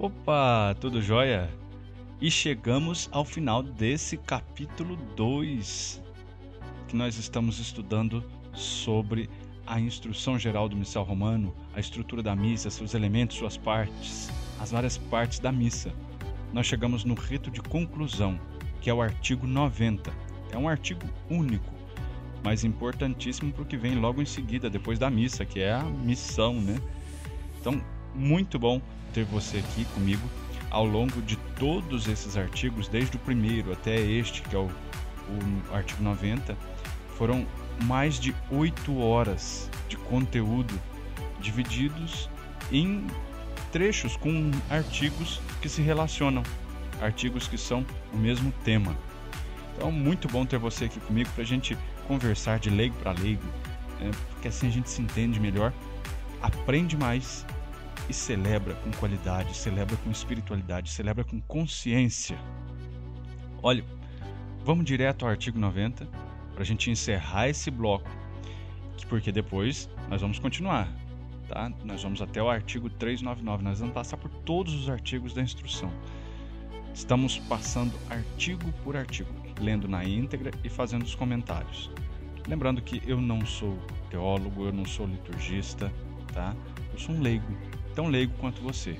Opa, 0.00 0.76
tudo 0.80 1.02
jóia? 1.02 1.50
E 2.20 2.30
chegamos 2.30 3.08
ao 3.10 3.24
final 3.24 3.64
desse 3.64 4.16
capítulo 4.16 4.94
2, 5.16 6.00
que 6.86 6.94
nós 6.94 7.16
estamos 7.16 7.58
estudando 7.58 8.22
sobre 8.52 9.28
a 9.66 9.80
instrução 9.80 10.38
geral 10.38 10.68
do 10.68 10.76
missal 10.76 11.02
romano, 11.02 11.52
a 11.74 11.80
estrutura 11.80 12.22
da 12.22 12.36
missa, 12.36 12.70
seus 12.70 12.94
elementos, 12.94 13.36
suas 13.36 13.56
partes, 13.56 14.30
as 14.60 14.70
várias 14.70 14.96
partes 14.96 15.40
da 15.40 15.50
missa. 15.50 15.92
Nós 16.52 16.66
chegamos 16.66 17.02
no 17.02 17.14
rito 17.14 17.50
de 17.50 17.60
conclusão, 17.60 18.38
que 18.80 18.88
é 18.88 18.94
o 18.94 19.02
artigo 19.02 19.48
90. 19.48 20.12
É 20.52 20.56
um 20.56 20.68
artigo 20.68 21.08
único, 21.28 21.74
mas 22.44 22.62
importantíssimo 22.62 23.52
para 23.52 23.62
o 23.62 23.66
que 23.66 23.76
vem 23.76 23.96
logo 23.96 24.22
em 24.22 24.26
seguida, 24.26 24.70
depois 24.70 24.96
da 24.96 25.10
missa, 25.10 25.44
que 25.44 25.58
é 25.58 25.72
a 25.72 25.82
missão, 25.82 26.54
né? 26.54 26.80
Então, 27.60 27.82
muito 28.14 28.58
bom 28.58 28.80
ter 29.12 29.24
você 29.24 29.58
aqui 29.58 29.84
comigo 29.94 30.28
ao 30.70 30.84
longo 30.84 31.22
de 31.22 31.36
todos 31.58 32.06
esses 32.08 32.36
artigos, 32.36 32.88
desde 32.88 33.16
o 33.16 33.20
primeiro 33.20 33.72
até 33.72 33.98
este, 33.98 34.42
que 34.42 34.54
é 34.54 34.58
o, 34.58 34.66
o 34.68 35.74
artigo 35.74 36.02
90, 36.02 36.56
foram 37.16 37.46
mais 37.84 38.18
de 38.18 38.34
oito 38.50 38.98
horas 38.98 39.70
de 39.88 39.96
conteúdo 39.96 40.78
divididos 41.40 42.28
em 42.70 43.06
trechos 43.72 44.16
com 44.16 44.50
artigos 44.68 45.40
que 45.60 45.68
se 45.68 45.82
relacionam, 45.82 46.42
artigos 47.00 47.48
que 47.48 47.56
são 47.56 47.84
o 48.12 48.16
mesmo 48.16 48.52
tema. 48.64 48.96
Então, 49.76 49.92
muito 49.92 50.28
bom 50.28 50.44
ter 50.44 50.58
você 50.58 50.86
aqui 50.86 51.00
comigo 51.00 51.30
para 51.34 51.42
a 51.42 51.46
gente 51.46 51.78
conversar 52.06 52.58
de 52.58 52.70
leigo 52.70 52.96
para 52.96 53.12
leigo, 53.12 53.44
né? 54.00 54.10
porque 54.30 54.48
assim 54.48 54.66
a 54.66 54.70
gente 54.70 54.90
se 54.90 55.00
entende 55.00 55.38
melhor, 55.38 55.72
aprende 56.42 56.96
mais 56.96 57.44
e 58.08 58.12
celebra 58.12 58.74
com 58.76 58.90
qualidade, 58.92 59.56
celebra 59.56 59.96
com 59.98 60.10
espiritualidade, 60.10 60.90
celebra 60.90 61.24
com 61.24 61.40
consciência. 61.42 62.38
Olha, 63.62 63.84
vamos 64.64 64.84
direto 64.84 65.24
ao 65.24 65.30
artigo 65.30 65.58
90 65.58 66.06
para 66.52 66.62
a 66.62 66.66
gente 66.66 66.90
encerrar 66.90 67.48
esse 67.48 67.70
bloco, 67.70 68.08
porque 69.08 69.30
depois 69.30 69.88
nós 70.08 70.20
vamos 70.20 70.38
continuar, 70.38 70.88
tá? 71.48 71.72
Nós 71.84 72.02
vamos 72.02 72.20
até 72.20 72.42
o 72.42 72.48
artigo 72.48 72.90
399, 72.90 73.62
nós 73.62 73.78
vamos 73.80 73.94
passar 73.94 74.16
por 74.16 74.30
todos 74.30 74.74
os 74.74 74.88
artigos 74.88 75.34
da 75.34 75.42
instrução. 75.42 75.90
Estamos 76.94 77.38
passando 77.38 77.92
artigo 78.10 78.72
por 78.84 78.96
artigo, 78.96 79.30
lendo 79.60 79.86
na 79.86 80.04
íntegra 80.04 80.50
e 80.64 80.68
fazendo 80.68 81.02
os 81.02 81.14
comentários. 81.14 81.90
Lembrando 82.48 82.82
que 82.82 83.02
eu 83.06 83.20
não 83.20 83.44
sou 83.44 83.78
teólogo, 84.10 84.64
eu 84.64 84.72
não 84.72 84.84
sou 84.84 85.06
liturgista, 85.06 85.92
tá? 86.32 86.56
Eu 86.92 86.98
sou 86.98 87.14
um 87.14 87.20
leigo, 87.20 87.46
tão 87.94 88.08
leigo 88.08 88.32
quanto 88.38 88.60
você. 88.62 88.96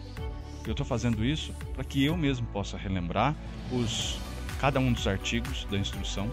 Eu 0.67 0.73
estou 0.73 0.85
fazendo 0.85 1.25
isso 1.25 1.53
para 1.75 1.85
que 1.85 2.05
eu 2.05 2.17
mesmo 2.17 2.47
possa 2.49 2.77
relembrar 2.77 3.35
os 3.73 4.19
cada 4.61 4.81
um 4.81 4.93
dos 4.93 5.07
artigos 5.07 5.65
da 5.71 5.79
instrução, 5.79 6.31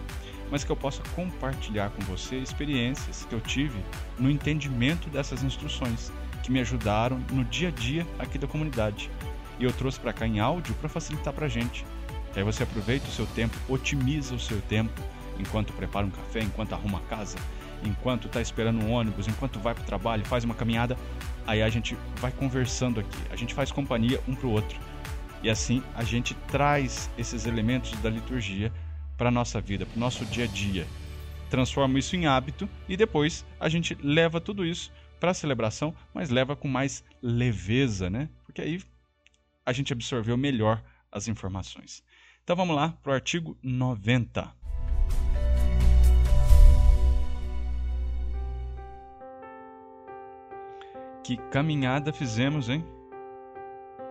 mas 0.50 0.64
que 0.64 0.70
eu 0.70 0.76
possa 0.76 1.02
compartilhar 1.14 1.90
com 1.90 2.02
você 2.02 2.36
experiências 2.36 3.24
que 3.24 3.34
eu 3.34 3.40
tive 3.40 3.78
no 4.18 4.30
entendimento 4.30 5.08
dessas 5.08 5.42
instruções, 5.42 6.12
que 6.42 6.50
me 6.50 6.60
ajudaram 6.60 7.18
no 7.30 7.44
dia 7.44 7.68
a 7.68 7.70
dia 7.70 8.06
aqui 8.18 8.38
da 8.38 8.46
comunidade. 8.46 9.10
E 9.58 9.64
eu 9.64 9.72
trouxe 9.72 9.98
para 9.98 10.12
cá 10.12 10.26
em 10.26 10.38
áudio 10.38 10.74
para 10.74 10.88
facilitar 10.88 11.32
para 11.32 11.46
a 11.46 11.48
gente. 11.48 11.84
aí 12.34 12.42
você 12.42 12.62
aproveita 12.62 13.08
o 13.08 13.12
seu 13.12 13.26
tempo, 13.28 13.56
otimiza 13.68 14.34
o 14.34 14.40
seu 14.40 14.60
tempo 14.62 15.00
enquanto 15.38 15.72
prepara 15.72 16.06
um 16.06 16.10
café, 16.10 16.40
enquanto 16.40 16.74
arruma 16.74 16.98
a 16.98 17.02
casa, 17.02 17.38
enquanto 17.84 18.26
está 18.26 18.40
esperando 18.40 18.82
um 18.82 18.90
ônibus, 18.90 19.28
enquanto 19.28 19.58
vai 19.58 19.74
para 19.74 19.82
o 19.82 19.86
trabalho, 19.86 20.24
faz 20.24 20.44
uma 20.44 20.54
caminhada, 20.54 20.96
aí 21.46 21.62
a 21.62 21.68
gente 21.68 21.96
vai 22.16 22.32
conversando 22.32 23.00
aqui, 23.00 23.18
a 23.30 23.36
gente 23.36 23.54
faz 23.54 23.70
companhia 23.70 24.20
um 24.26 24.34
para 24.34 24.46
o 24.46 24.50
outro. 24.50 24.78
E 25.42 25.50
assim 25.50 25.82
a 25.94 26.02
gente 26.02 26.34
traz 26.48 27.10
esses 27.16 27.46
elementos 27.46 27.92
da 28.00 28.10
liturgia 28.10 28.72
para 29.16 29.28
a 29.28 29.32
nossa 29.32 29.60
vida, 29.60 29.86
para 29.86 29.96
o 29.96 30.00
nosso 30.00 30.24
dia 30.26 30.44
a 30.44 30.48
dia. 30.48 30.86
Transforma 31.48 31.98
isso 31.98 32.16
em 32.16 32.26
hábito 32.26 32.68
e 32.88 32.96
depois 32.96 33.44
a 33.60 33.68
gente 33.68 33.96
leva 34.02 34.40
tudo 34.40 34.64
isso 34.64 34.92
para 35.20 35.30
a 35.30 35.34
celebração, 35.34 35.94
mas 36.12 36.30
leva 36.30 36.56
com 36.56 36.68
mais 36.68 37.04
leveza, 37.22 38.10
né? 38.10 38.28
Porque 38.44 38.60
aí 38.60 38.82
a 39.64 39.72
gente 39.72 39.92
absorveu 39.92 40.36
melhor 40.36 40.82
as 41.10 41.28
informações. 41.28 42.02
Então 42.42 42.56
vamos 42.56 42.76
lá 42.76 42.90
para 43.02 43.12
o 43.12 43.14
artigo 43.14 43.56
90. 43.62 44.55
Que 51.26 51.36
caminhada 51.50 52.12
fizemos, 52.12 52.68
hein? 52.68 52.86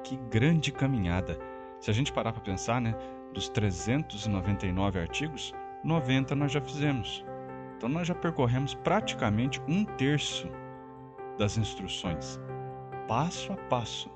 Que 0.04 0.18
grande 0.30 0.70
caminhada. 0.70 1.40
Se 1.80 1.90
a 1.90 1.94
gente 1.94 2.12
parar 2.12 2.34
para 2.34 2.42
pensar, 2.42 2.82
né, 2.82 2.94
dos 3.34 3.48
399 3.48 5.00
artigos, 5.00 5.54
90 5.82 6.36
nós 6.36 6.52
já 6.52 6.60
fizemos. 6.60 7.24
Então 7.78 7.88
nós 7.88 8.06
já 8.06 8.14
percorremos 8.14 8.74
praticamente 8.74 9.62
um 9.66 9.86
terço 9.86 10.50
das 11.38 11.58
instruções, 11.58 12.38
passo 13.08 13.54
a 13.54 13.56
passo. 13.70 14.12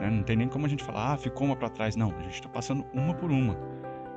Né? 0.00 0.08
Não 0.08 0.22
tem 0.22 0.36
nem 0.36 0.46
como 0.46 0.66
a 0.66 0.68
gente 0.68 0.84
falar, 0.84 1.14
ah, 1.14 1.16
ficou 1.16 1.48
uma 1.48 1.56
para 1.56 1.68
trás. 1.68 1.96
Não, 1.96 2.16
a 2.16 2.22
gente 2.22 2.34
está 2.34 2.48
passando 2.48 2.86
uma 2.94 3.12
por 3.12 3.32
uma 3.32 3.58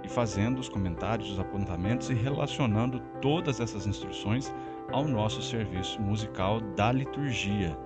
e 0.03 0.07
fazendo 0.07 0.59
os 0.59 0.69
comentários, 0.69 1.31
os 1.31 1.39
apontamentos 1.39 2.11
e 2.11 2.13
relacionando 2.13 2.99
todas 3.19 3.59
essas 3.59 3.87
instruções 3.87 4.53
ao 4.91 5.05
nosso 5.05 5.41
serviço 5.41 6.01
musical 6.01 6.61
da 6.75 6.91
liturgia. 6.91 7.77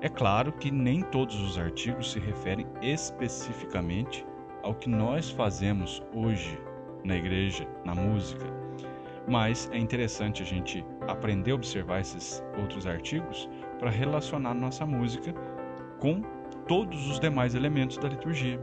É 0.00 0.08
claro 0.08 0.52
que 0.52 0.70
nem 0.70 1.02
todos 1.02 1.40
os 1.40 1.58
artigos 1.58 2.12
se 2.12 2.18
referem 2.18 2.66
especificamente 2.80 4.26
ao 4.62 4.74
que 4.74 4.88
nós 4.88 5.30
fazemos 5.30 6.02
hoje 6.12 6.58
na 7.04 7.16
igreja, 7.16 7.66
na 7.84 7.94
música, 7.94 8.46
mas 9.28 9.70
é 9.72 9.78
interessante 9.78 10.42
a 10.42 10.46
gente 10.46 10.84
aprender 11.06 11.52
a 11.52 11.54
observar 11.54 12.00
esses 12.00 12.42
outros 12.58 12.86
artigos 12.86 13.48
para 13.78 13.90
relacionar 13.90 14.54
nossa 14.54 14.84
música 14.84 15.32
com 15.98 16.22
todos 16.66 17.08
os 17.08 17.20
demais 17.20 17.54
elementos 17.54 17.96
da 17.98 18.08
liturgia. 18.08 18.60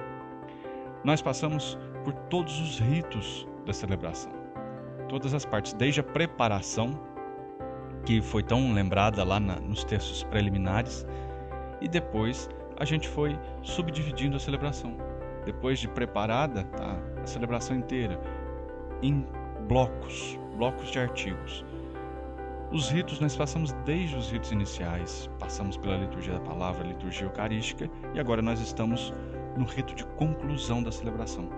Nós 1.04 1.22
passamos 1.22 1.78
por 2.04 2.14
todos 2.30 2.60
os 2.60 2.80
ritos 2.80 3.48
da 3.66 3.74
celebração, 3.74 4.32
todas 5.10 5.34
as 5.34 5.44
partes, 5.44 5.74
desde 5.74 6.00
a 6.00 6.04
preparação 6.04 6.98
que 8.06 8.22
foi 8.22 8.42
tão 8.42 8.72
lembrada 8.72 9.24
lá 9.24 9.40
na, 9.40 9.60
nos 9.60 9.84
textos 9.84 10.24
preliminares, 10.24 11.06
e 11.82 11.88
depois 11.88 12.50
a 12.78 12.86
gente 12.86 13.10
foi 13.10 13.38
subdividindo 13.62 14.38
a 14.38 14.40
celebração. 14.40 14.96
Depois 15.46 15.80
de 15.80 15.88
preparada, 15.88 16.64
tá, 16.64 16.98
a 17.22 17.26
celebração 17.26 17.76
inteira, 17.76 18.20
em 19.02 19.26
blocos, 19.68 20.40
blocos 20.56 20.90
de 20.92 21.00
artigos. 21.00 21.66
Os 22.72 22.90
ritos 22.90 23.20
nós 23.20 23.36
passamos 23.36 23.72
desde 23.84 24.16
os 24.16 24.30
ritos 24.30 24.52
iniciais, 24.52 25.30
passamos 25.40 25.76
pela 25.76 25.98
liturgia 25.98 26.34
da 26.34 26.40
palavra, 26.40 26.88
liturgia 26.88 27.26
eucarística, 27.26 27.90
e 28.14 28.20
agora 28.20 28.42
nós 28.42 28.62
estamos 28.62 29.14
no 29.58 29.66
rito 29.66 29.96
de 29.96 30.06
conclusão 30.06 30.84
da 30.84 30.92
celebração. 30.92 31.50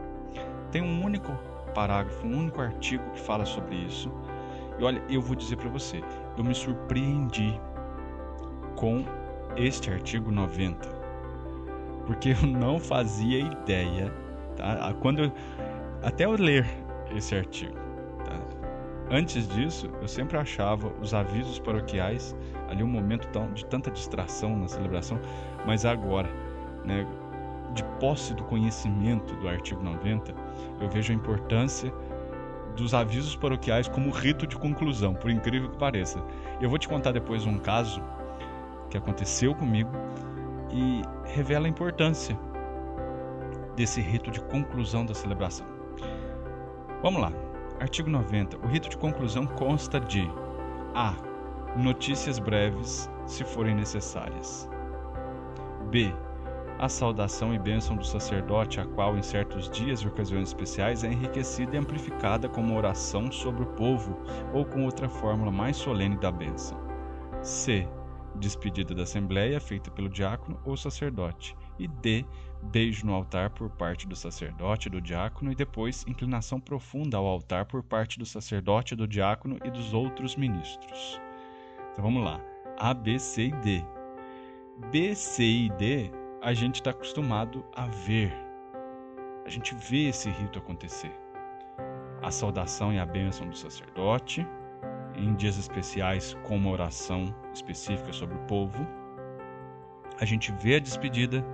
Tem 0.72 0.82
um 0.82 1.04
único 1.04 1.32
parágrafo, 1.72 2.26
um 2.26 2.38
único 2.38 2.62
artigo 2.62 3.04
que 3.12 3.20
fala 3.20 3.46
sobre 3.46 3.76
isso, 3.76 4.12
e 4.80 4.84
olha, 4.84 5.02
eu 5.10 5.22
vou 5.22 5.36
dizer 5.36 5.58
para 5.58 5.70
você, 5.70 6.02
eu 6.38 6.44
me 6.44 6.56
surpreendi 6.56 7.60
com 8.76 9.04
este 9.56 9.92
artigo 9.92 10.32
90, 10.32 10.90
porque 12.06 12.30
eu 12.30 12.48
não 12.48 12.80
fazia 12.80 13.40
ideia, 13.40 14.12
tá? 14.56 14.94
Quando 15.02 15.24
eu, 15.24 15.32
até 16.02 16.26
eu 16.26 16.32
ler 16.32 16.66
esse 17.16 17.36
artigo, 17.36 17.76
tá? 18.26 18.40
Antes 19.12 19.48
disso, 19.50 19.90
eu 20.02 20.08
sempre 20.08 20.38
achava 20.38 20.92
os 21.02 21.14
avisos 21.14 21.60
paroquiais 21.60 22.36
ali 22.70 22.82
um 22.82 22.88
momento 22.88 23.28
de 23.54 23.66
tanta 23.66 23.92
distração 23.92 24.58
na 24.58 24.68
celebração, 24.68 25.20
mas 25.66 25.86
agora, 25.86 26.30
né, 26.86 27.06
de 27.74 27.84
posse 28.00 28.34
do 28.34 28.44
conhecimento 28.44 29.36
do 29.36 29.48
artigo 29.48 29.82
90, 29.82 30.34
eu 30.80 30.90
vejo 30.90 31.12
a 31.12 31.16
importância 31.16 31.94
dos 32.76 32.94
avisos 32.94 33.36
paroquiais 33.36 33.88
como 33.88 34.10
rito 34.10 34.48
de 34.48 34.58
conclusão, 34.58 35.14
por 35.14 35.30
incrível 35.30 35.70
que 35.70 35.78
pareça. 35.78 36.24
Eu 36.60 36.70
vou 36.70 36.78
te 36.78 36.88
contar 36.88 37.12
depois 37.12 37.46
um 37.46 37.58
caso 37.58 38.02
que 38.90 38.98
aconteceu 38.98 39.54
comigo 39.54 39.92
e 40.72 41.02
revela 41.26 41.66
a 41.66 41.70
importância 41.70 42.38
desse 43.76 44.02
rito 44.02 44.32
de 44.32 44.42
conclusão 44.42 45.06
da 45.06 45.14
celebração. 45.14 45.66
Vamos 47.02 47.22
lá. 47.22 47.32
Artigo 47.80 48.10
90. 48.10 48.58
O 48.58 48.68
rito 48.68 48.90
de 48.90 48.98
conclusão 48.98 49.46
consta 49.46 50.00
de 50.00 50.30
A. 50.94 51.16
Notícias 51.76 52.38
breves, 52.38 53.10
se 53.26 53.44
forem 53.44 53.74
necessárias. 53.74 54.70
B 55.90 56.14
a 56.82 56.90
saudação 56.90 57.54
e 57.54 57.60
bênção 57.60 57.96
do 57.96 58.04
sacerdote, 58.04 58.80
a 58.80 58.86
qual, 58.86 59.16
em 59.16 59.22
certos 59.22 59.70
dias 59.70 60.00
e 60.00 60.08
ocasiões 60.08 60.48
especiais, 60.48 61.04
é 61.04 61.12
enriquecida 61.12 61.76
e 61.76 61.80
amplificada 61.80 62.50
com 62.50 62.60
uma 62.60 62.76
oração 62.76 63.32
sobre 63.32 63.62
o 63.62 63.68
povo 63.68 64.18
ou 64.52 64.66
com 64.66 64.84
outra 64.86 65.08
fórmula 65.08 65.52
mais 65.52 65.78
solene 65.78 66.18
da 66.18 66.32
bênção. 66.32 66.82
C. 67.44 67.88
Despedida 68.36 68.96
da 68.96 69.04
Assembleia, 69.04 69.60
feita 69.60 69.92
pelo 69.92 70.10
diácono 70.10 70.60
ou 70.66 70.76
sacerdote. 70.76 71.56
E 71.78 71.88
D. 71.88 72.26
Beijo 72.64 73.06
no 73.06 73.14
altar 73.14 73.52
por 73.52 73.70
parte 73.70 74.08
do 74.08 74.16
sacerdote 74.16 74.88
e 74.88 74.92
do 74.92 75.00
diácono, 75.00 75.52
e 75.52 75.56
depois 75.56 76.04
inclinação 76.08 76.60
profunda 76.60 77.16
ao 77.16 77.28
altar 77.28 77.66
por 77.66 77.84
parte 77.84 78.18
do 78.18 78.26
sacerdote, 78.26 78.96
do 78.96 79.08
diácono 79.08 79.60
e 79.64 79.70
dos 79.70 79.94
outros 79.94 80.36
ministros. 80.36 81.22
Então 81.92 82.04
vamos 82.04 82.24
lá. 82.24 82.42
A, 82.80 82.92
B, 82.92 83.20
C 83.20 83.48
e 83.48 83.52
D. 83.52 83.86
B, 84.92 85.14
C 85.14 85.44
e 85.44 85.70
D 85.70 86.21
a 86.42 86.54
gente 86.54 86.76
está 86.76 86.90
acostumado 86.90 87.64
a 87.76 87.86
ver. 87.86 88.34
A 89.46 89.50
gente 89.50 89.76
vê 89.76 90.10
esse 90.10 90.28
rito 90.28 90.58
acontecer. 90.58 91.12
A 92.20 92.32
saudação 92.32 92.92
e 92.92 92.98
a 92.98 93.06
bênção 93.06 93.48
do 93.48 93.56
sacerdote, 93.56 94.46
em 95.16 95.36
dias 95.36 95.58
especiais 95.58 96.36
com 96.44 96.58
uma 96.58 96.72
oração 96.72 97.34
específica 97.54 98.12
sobre 98.12 98.36
o 98.36 98.42
povo. 98.46 98.88
A 100.20 100.26
gente 100.26 100.52
vê 100.54 100.76
a 100.76 100.80
despedida 100.80 101.46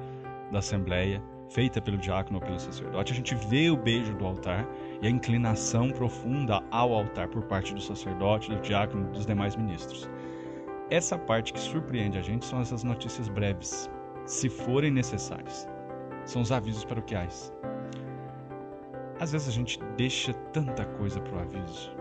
da 0.52 0.60
assembleia 0.60 1.22
feita 1.50 1.82
pelo 1.82 1.98
diácono 1.98 2.40
ou 2.40 2.46
pelo 2.46 2.60
sacerdote. 2.60 3.12
A 3.12 3.16
gente 3.16 3.36
vê 3.36 3.70
o 3.70 3.76
beijo 3.76 4.14
do 4.14 4.26
altar 4.26 4.66
e 5.02 5.08
a 5.08 5.10
inclinação 5.10 5.90
profunda 5.90 6.64
ao 6.72 6.94
altar 6.94 7.28
por 7.28 7.44
parte 7.44 7.74
do 7.74 7.82
sacerdote, 7.82 8.50
do 8.50 8.62
diácono 8.62 9.10
e 9.10 9.12
dos 9.12 9.26
demais 9.26 9.56
ministros. 9.58 10.10
Essa 10.90 11.18
parte 11.18 11.52
que 11.52 11.60
surpreende 11.60 12.18
a 12.18 12.22
gente 12.22 12.46
são 12.46 12.62
essas 12.62 12.84
notícias 12.84 13.28
breves, 13.28 13.90
se 14.28 14.50
forem 14.50 14.92
necessárias. 14.92 15.68
São 16.26 16.42
os 16.42 16.52
avisos 16.52 16.86
paroquiais. 16.86 17.52
Às 19.20 19.32
vezes 19.32 19.48
a 19.48 19.52
gente 19.52 19.80
deixa 19.96 20.34
tanta 20.54 20.86
coisa 20.86 21.20
para 21.20 21.38
o 21.38 21.40
aviso 21.40 21.98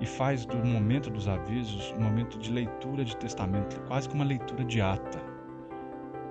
e 0.00 0.06
faz 0.06 0.44
do 0.44 0.56
momento 0.56 1.08
dos 1.08 1.28
avisos 1.28 1.94
um 1.96 2.02
momento 2.02 2.36
de 2.38 2.50
leitura 2.50 3.04
de 3.04 3.16
testamento, 3.16 3.80
quase 3.82 4.08
que 4.08 4.14
uma 4.14 4.24
leitura 4.24 4.64
de 4.64 4.80
ata. 4.80 5.22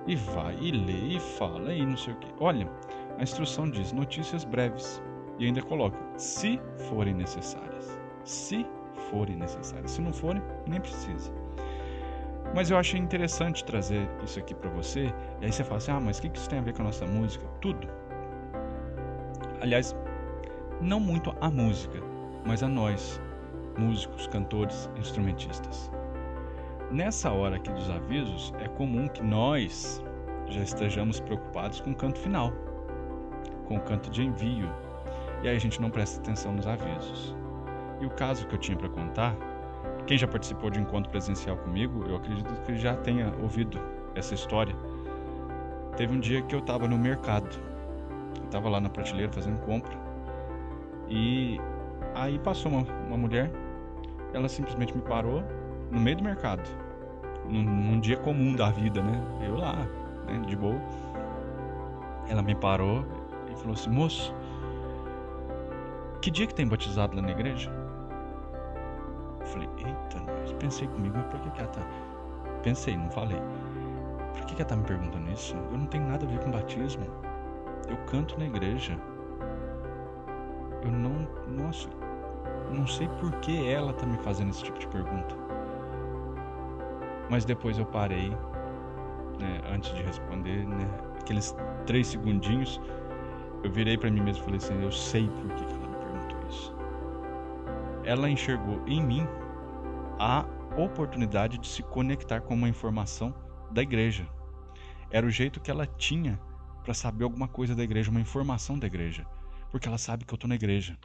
E 0.06 0.16
vai, 0.16 0.54
e 0.60 0.70
lê, 0.70 1.16
e 1.16 1.20
fala, 1.20 1.72
e 1.72 1.86
não 1.86 1.96
sei 1.96 2.12
o 2.12 2.16
que. 2.18 2.30
Olha, 2.38 2.70
a 3.18 3.22
instrução 3.22 3.70
diz 3.70 3.90
notícias 3.92 4.44
breves 4.44 5.02
e 5.38 5.46
ainda 5.46 5.62
coloca 5.62 5.98
se 6.18 6.60
forem 6.90 7.14
necessárias. 7.14 7.98
Se 8.22 8.66
forem 9.10 9.36
necessárias. 9.36 9.92
Se 9.92 10.02
não 10.02 10.12
forem, 10.12 10.42
nem 10.66 10.80
precisa. 10.80 11.32
Mas 12.54 12.70
eu 12.70 12.78
achei 12.78 13.00
interessante 13.00 13.64
trazer 13.64 14.08
isso 14.22 14.38
aqui 14.38 14.54
para 14.54 14.70
você. 14.70 15.12
E 15.40 15.44
aí 15.44 15.52
você 15.52 15.64
fala 15.64 15.78
assim: 15.78 15.90
ah, 15.90 16.00
mas 16.00 16.18
o 16.18 16.22
que 16.22 16.38
isso 16.38 16.48
tem 16.48 16.60
a 16.60 16.62
ver 16.62 16.72
com 16.72 16.82
a 16.82 16.84
nossa 16.84 17.04
música? 17.04 17.44
Tudo. 17.60 17.88
Aliás, 19.60 19.96
não 20.80 21.00
muito 21.00 21.34
a 21.40 21.50
música, 21.50 21.98
mas 22.46 22.62
a 22.62 22.68
nós, 22.68 23.20
músicos, 23.76 24.26
cantores, 24.28 24.88
instrumentistas. 24.96 25.90
Nessa 26.90 27.30
hora 27.32 27.56
aqui 27.56 27.70
dos 27.70 27.90
avisos, 27.90 28.52
é 28.60 28.68
comum 28.68 29.08
que 29.08 29.22
nós 29.22 30.02
já 30.48 30.62
estejamos 30.62 31.18
preocupados 31.18 31.80
com 31.80 31.90
o 31.90 31.94
canto 31.94 32.18
final, 32.18 32.52
com 33.66 33.76
o 33.76 33.80
canto 33.80 34.10
de 34.10 34.22
envio, 34.22 34.70
e 35.42 35.48
aí 35.48 35.56
a 35.56 35.58
gente 35.58 35.80
não 35.80 35.90
presta 35.90 36.20
atenção 36.20 36.52
nos 36.52 36.66
avisos. 36.66 37.34
E 38.00 38.06
o 38.06 38.10
caso 38.10 38.46
que 38.46 38.54
eu 38.54 38.58
tinha 38.58 38.76
para 38.76 38.88
contar, 38.90 39.34
quem 40.06 40.18
já 40.18 40.26
participou 40.26 40.70
de 40.70 40.78
um 40.78 40.82
encontro 40.82 41.10
presencial 41.10 41.56
comigo, 41.56 42.04
eu 42.06 42.16
acredito 42.16 42.52
que 42.62 42.76
já 42.76 42.94
tenha 42.96 43.32
ouvido 43.42 43.80
essa 44.14 44.34
história. 44.34 44.74
Teve 45.96 46.14
um 46.14 46.20
dia 46.20 46.42
que 46.42 46.54
eu 46.54 46.58
estava 46.58 46.86
no 46.86 46.98
mercado, 46.98 47.48
estava 48.44 48.68
lá 48.68 48.80
na 48.80 48.88
prateleira 48.88 49.32
fazendo 49.32 49.58
compra, 49.60 49.96
e 51.08 51.60
aí 52.14 52.38
passou 52.38 52.72
uma, 52.72 52.82
uma 53.06 53.16
mulher, 53.16 53.50
ela 54.32 54.48
simplesmente 54.48 54.94
me 54.94 55.02
parou 55.02 55.42
no 55.90 56.00
meio 56.00 56.16
do 56.16 56.24
mercado, 56.24 56.68
num, 57.48 57.62
num 57.62 58.00
dia 58.00 58.16
comum 58.16 58.54
da 58.54 58.70
vida, 58.70 59.02
né? 59.02 59.22
Eu 59.46 59.56
lá, 59.56 59.86
né, 60.26 60.42
de 60.46 60.56
boa. 60.56 60.80
Ela 62.28 62.42
me 62.42 62.54
parou 62.54 63.04
e 63.50 63.56
falou 63.56 63.74
assim: 63.74 63.90
Moço, 63.90 64.34
que 66.20 66.30
dia 66.30 66.46
que 66.46 66.54
tem 66.54 66.66
batizado 66.66 67.14
lá 67.14 67.22
na 67.22 67.30
igreja? 67.30 67.83
Falei: 69.54 69.68
Eita, 69.78 70.18
nós. 70.26 70.52
Pensei 70.54 70.88
comigo, 70.88 71.16
mas 71.16 71.26
por 71.26 71.40
que, 71.40 71.50
que 71.50 71.60
ela 71.60 71.70
tá. 71.70 71.80
Pensei, 72.62 72.96
não 72.96 73.08
falei. 73.10 73.40
Por 74.32 74.44
que, 74.46 74.56
que 74.56 74.62
ela 74.62 74.68
tá 74.68 74.76
me 74.76 74.82
perguntando 74.82 75.30
isso? 75.30 75.54
Eu 75.70 75.78
não 75.78 75.86
tenho 75.86 76.08
nada 76.08 76.26
a 76.26 76.28
ver 76.28 76.40
com 76.40 76.50
batismo. 76.50 77.06
Eu 77.88 77.96
canto 78.06 78.36
na 78.36 78.46
igreja. 78.46 78.98
Eu 80.82 80.90
não. 80.90 81.28
Nossa, 81.46 81.88
não 82.72 82.84
sei 82.84 83.08
por 83.20 83.30
que 83.36 83.70
ela 83.70 83.92
tá 83.92 84.04
me 84.04 84.18
fazendo 84.18 84.50
esse 84.50 84.64
tipo 84.64 84.78
de 84.78 84.88
pergunta. 84.88 85.36
Mas 87.30 87.44
depois 87.44 87.78
eu 87.78 87.86
parei, 87.86 88.30
né, 89.38 89.60
antes 89.72 89.94
de 89.94 90.02
responder, 90.02 90.66
né, 90.66 90.88
aqueles 91.20 91.54
três 91.86 92.08
segundinhos, 92.08 92.80
eu 93.62 93.70
virei 93.70 93.96
para 93.96 94.10
mim 94.10 94.20
mesmo 94.20 94.42
e 94.42 94.44
falei 94.44 94.56
assim: 94.58 94.82
eu 94.82 94.90
sei 94.90 95.28
por 95.28 95.54
que 95.54 95.62
ela 95.62 95.86
me 95.86 95.96
perguntou 95.96 96.48
isso. 96.48 96.74
Ela 98.02 98.28
enxergou 98.28 98.80
em 98.86 99.00
mim 99.00 99.28
a 100.18 100.44
oportunidade 100.76 101.58
de 101.58 101.66
se 101.66 101.82
conectar 101.82 102.40
com 102.40 102.54
uma 102.54 102.68
informação 102.68 103.34
da 103.70 103.82
igreja. 103.82 104.28
Era 105.10 105.26
o 105.26 105.30
jeito 105.30 105.60
que 105.60 105.70
ela 105.70 105.86
tinha 105.86 106.40
para 106.82 106.94
saber 106.94 107.24
alguma 107.24 107.48
coisa 107.48 107.74
da 107.74 107.82
igreja, 107.82 108.10
uma 108.10 108.20
informação 108.20 108.78
da 108.78 108.86
igreja, 108.86 109.26
porque 109.70 109.88
ela 109.88 109.98
sabe 109.98 110.24
que 110.24 110.34
eu 110.34 110.38
tô 110.38 110.46
na 110.46 110.54
igreja. 110.54 110.98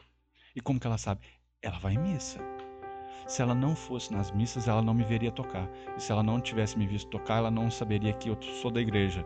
E 0.54 0.60
como 0.60 0.80
que 0.80 0.86
ela 0.86 0.98
sabe? 0.98 1.20
Ela 1.62 1.78
vai 1.78 1.94
em 1.94 1.98
missa. 1.98 2.40
Se 3.26 3.42
ela 3.42 3.54
não 3.54 3.76
fosse 3.76 4.12
nas 4.12 4.32
missas, 4.32 4.66
ela 4.66 4.82
não 4.82 4.92
me 4.92 5.04
veria 5.04 5.30
tocar. 5.30 5.68
E 5.96 6.02
se 6.02 6.10
ela 6.10 6.22
não 6.22 6.40
tivesse 6.40 6.76
me 6.76 6.86
visto 6.86 7.08
tocar, 7.08 7.38
ela 7.38 7.50
não 7.50 7.70
saberia 7.70 8.12
que 8.12 8.28
eu 8.28 8.36
sou 8.42 8.70
da 8.70 8.80
igreja. 8.80 9.24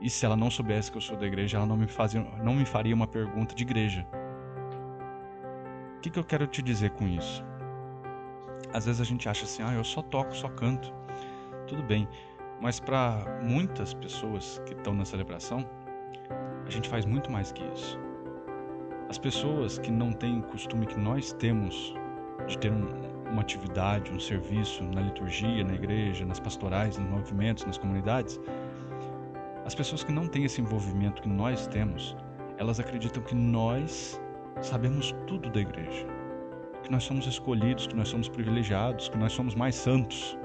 E 0.00 0.10
se 0.10 0.24
ela 0.24 0.36
não 0.36 0.50
soubesse 0.50 0.90
que 0.90 0.98
eu 0.98 1.02
sou 1.02 1.16
da 1.16 1.26
igreja, 1.26 1.58
ela 1.58 1.66
não 1.66 1.76
me, 1.76 1.86
fazia, 1.86 2.20
não 2.42 2.54
me 2.54 2.64
faria 2.64 2.94
uma 2.94 3.06
pergunta 3.06 3.54
de 3.54 3.62
igreja. 3.62 4.06
O 5.96 6.00
que, 6.00 6.10
que 6.10 6.18
eu 6.18 6.24
quero 6.24 6.46
te 6.46 6.62
dizer 6.62 6.90
com 6.90 7.06
isso? 7.06 7.44
Às 8.72 8.86
vezes 8.86 9.00
a 9.00 9.04
gente 9.04 9.28
acha 9.28 9.44
assim, 9.44 9.62
ah, 9.62 9.72
eu 9.72 9.84
só 9.84 10.02
toco, 10.02 10.34
só 10.34 10.48
canto. 10.48 10.92
Tudo 11.66 11.82
bem, 11.82 12.08
mas 12.60 12.78
para 12.78 13.40
muitas 13.42 13.94
pessoas 13.94 14.60
que 14.66 14.74
estão 14.74 14.94
na 14.94 15.04
celebração, 15.04 15.68
a 16.66 16.70
gente 16.70 16.88
faz 16.88 17.04
muito 17.04 17.30
mais 17.30 17.52
que 17.52 17.64
isso. 17.74 17.98
As 19.08 19.18
pessoas 19.18 19.78
que 19.78 19.90
não 19.90 20.12
têm 20.12 20.38
o 20.38 20.42
costume 20.42 20.86
que 20.86 20.98
nós 20.98 21.32
temos 21.32 21.94
de 22.46 22.58
ter 22.58 22.70
um, 22.70 22.86
uma 23.30 23.40
atividade, 23.40 24.12
um 24.12 24.20
serviço 24.20 24.84
na 24.84 25.00
liturgia, 25.00 25.64
na 25.64 25.74
igreja, 25.74 26.24
nas 26.24 26.38
pastorais, 26.38 26.96
nos 26.98 27.08
movimentos, 27.10 27.64
nas 27.64 27.78
comunidades, 27.78 28.38
as 29.64 29.74
pessoas 29.74 30.02
que 30.04 30.12
não 30.12 30.26
têm 30.26 30.44
esse 30.44 30.60
envolvimento 30.60 31.22
que 31.22 31.28
nós 31.28 31.66
temos, 31.66 32.16
elas 32.58 32.80
acreditam 32.80 33.22
que 33.22 33.34
nós 33.34 34.20
sabemos 34.60 35.14
tudo 35.26 35.50
da 35.50 35.60
igreja, 35.60 36.06
que 36.82 36.90
nós 36.90 37.04
somos 37.04 37.26
escolhidos, 37.26 37.86
que 37.86 37.96
nós 37.96 38.08
somos 38.08 38.28
privilegiados, 38.28 39.08
que 39.08 39.18
nós 39.18 39.32
somos 39.32 39.54
mais 39.54 39.74
santos. 39.74 40.38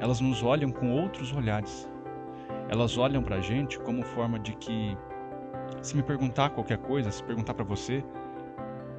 Elas 0.00 0.20
nos 0.20 0.42
olham 0.42 0.70
com 0.70 0.90
outros 0.92 1.32
olhares. 1.32 1.88
Elas 2.68 2.96
olham 2.96 3.22
para 3.22 3.36
a 3.36 3.40
gente 3.40 3.78
como 3.80 4.02
forma 4.02 4.38
de 4.38 4.54
que, 4.54 4.96
se 5.82 5.96
me 5.96 6.02
perguntar 6.02 6.50
qualquer 6.50 6.78
coisa, 6.78 7.10
se 7.10 7.22
perguntar 7.22 7.54
para 7.54 7.64
você, 7.64 8.04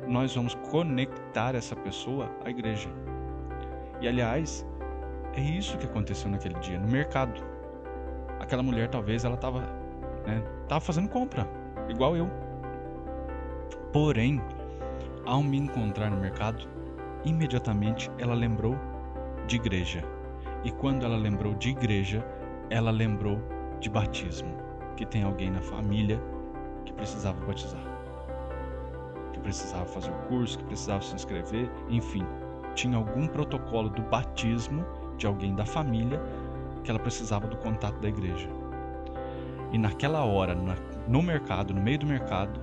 nós 0.08 0.36
vamos 0.36 0.56
conectar 0.70 1.56
essa 1.56 1.76
pessoa 1.76 2.30
à 2.44 2.50
igreja. 2.50 2.90
E 4.02 4.08
aliás, 4.08 4.66
é 5.36 5.42
isso 5.42 5.78
que 5.78 5.86
aconteceu 5.86 6.30
naquele 6.30 6.56
dia, 6.56 6.80
no 6.80 6.88
mercado. 6.88 7.42
Aquela 8.40 8.64
mulher 8.64 8.90
talvez 8.90 9.24
ela 9.24 9.36
estava 9.36 9.62
né, 10.26 10.44
tava 10.68 10.82
fazendo 10.82 11.10
compra, 11.10 11.48
igual 11.90 12.16
eu. 12.16 12.30
Porém, 13.92 14.42
ao 15.26 15.44
me 15.44 15.58
encontrar 15.58 16.10
no 16.10 16.18
mercado, 16.18 16.68
imediatamente 17.24 18.10
ela 18.18 18.34
lembrou 18.34 18.76
de 19.48 19.56
igreja. 19.56 20.04
E 20.64 20.72
quando 20.72 21.06
ela 21.06 21.18
lembrou 21.18 21.54
de 21.56 21.70
igreja, 21.70 22.26
ela 22.70 22.92
lembrou 22.92 23.40
de 23.80 23.90
batismo, 23.90 24.56
que 24.96 25.06
tem 25.06 25.24
alguém 25.24 25.50
na 25.50 25.62
família 25.62 26.22
que 26.86 26.94
precisava 26.94 27.44
batizar 27.46 27.92
precisava 29.42 29.86
fazer 29.86 30.12
o 30.12 30.28
curso, 30.28 30.58
que 30.58 30.66
precisava 30.66 31.02
se 31.02 31.16
inscrever, 31.16 31.70
enfim, 31.90 32.26
tinha 32.76 32.98
algum 32.98 33.28
protocolo 33.28 33.90
do 33.90 34.02
batismo 34.04 34.86
de 35.18 35.28
alguém 35.28 35.54
da 35.54 35.66
família 35.66 36.22
que 36.84 36.90
ela 36.90 37.00
precisava 37.00 37.48
do 37.48 37.58
contato 37.58 38.00
da 38.00 38.08
igreja. 38.08 38.50
E 39.72 39.78
naquela 39.78 40.24
hora, 40.24 40.56
no 41.08 41.22
mercado, 41.22 41.74
no 41.74 41.82
meio 41.82 42.00
do 42.00 42.06
mercado, 42.06 42.60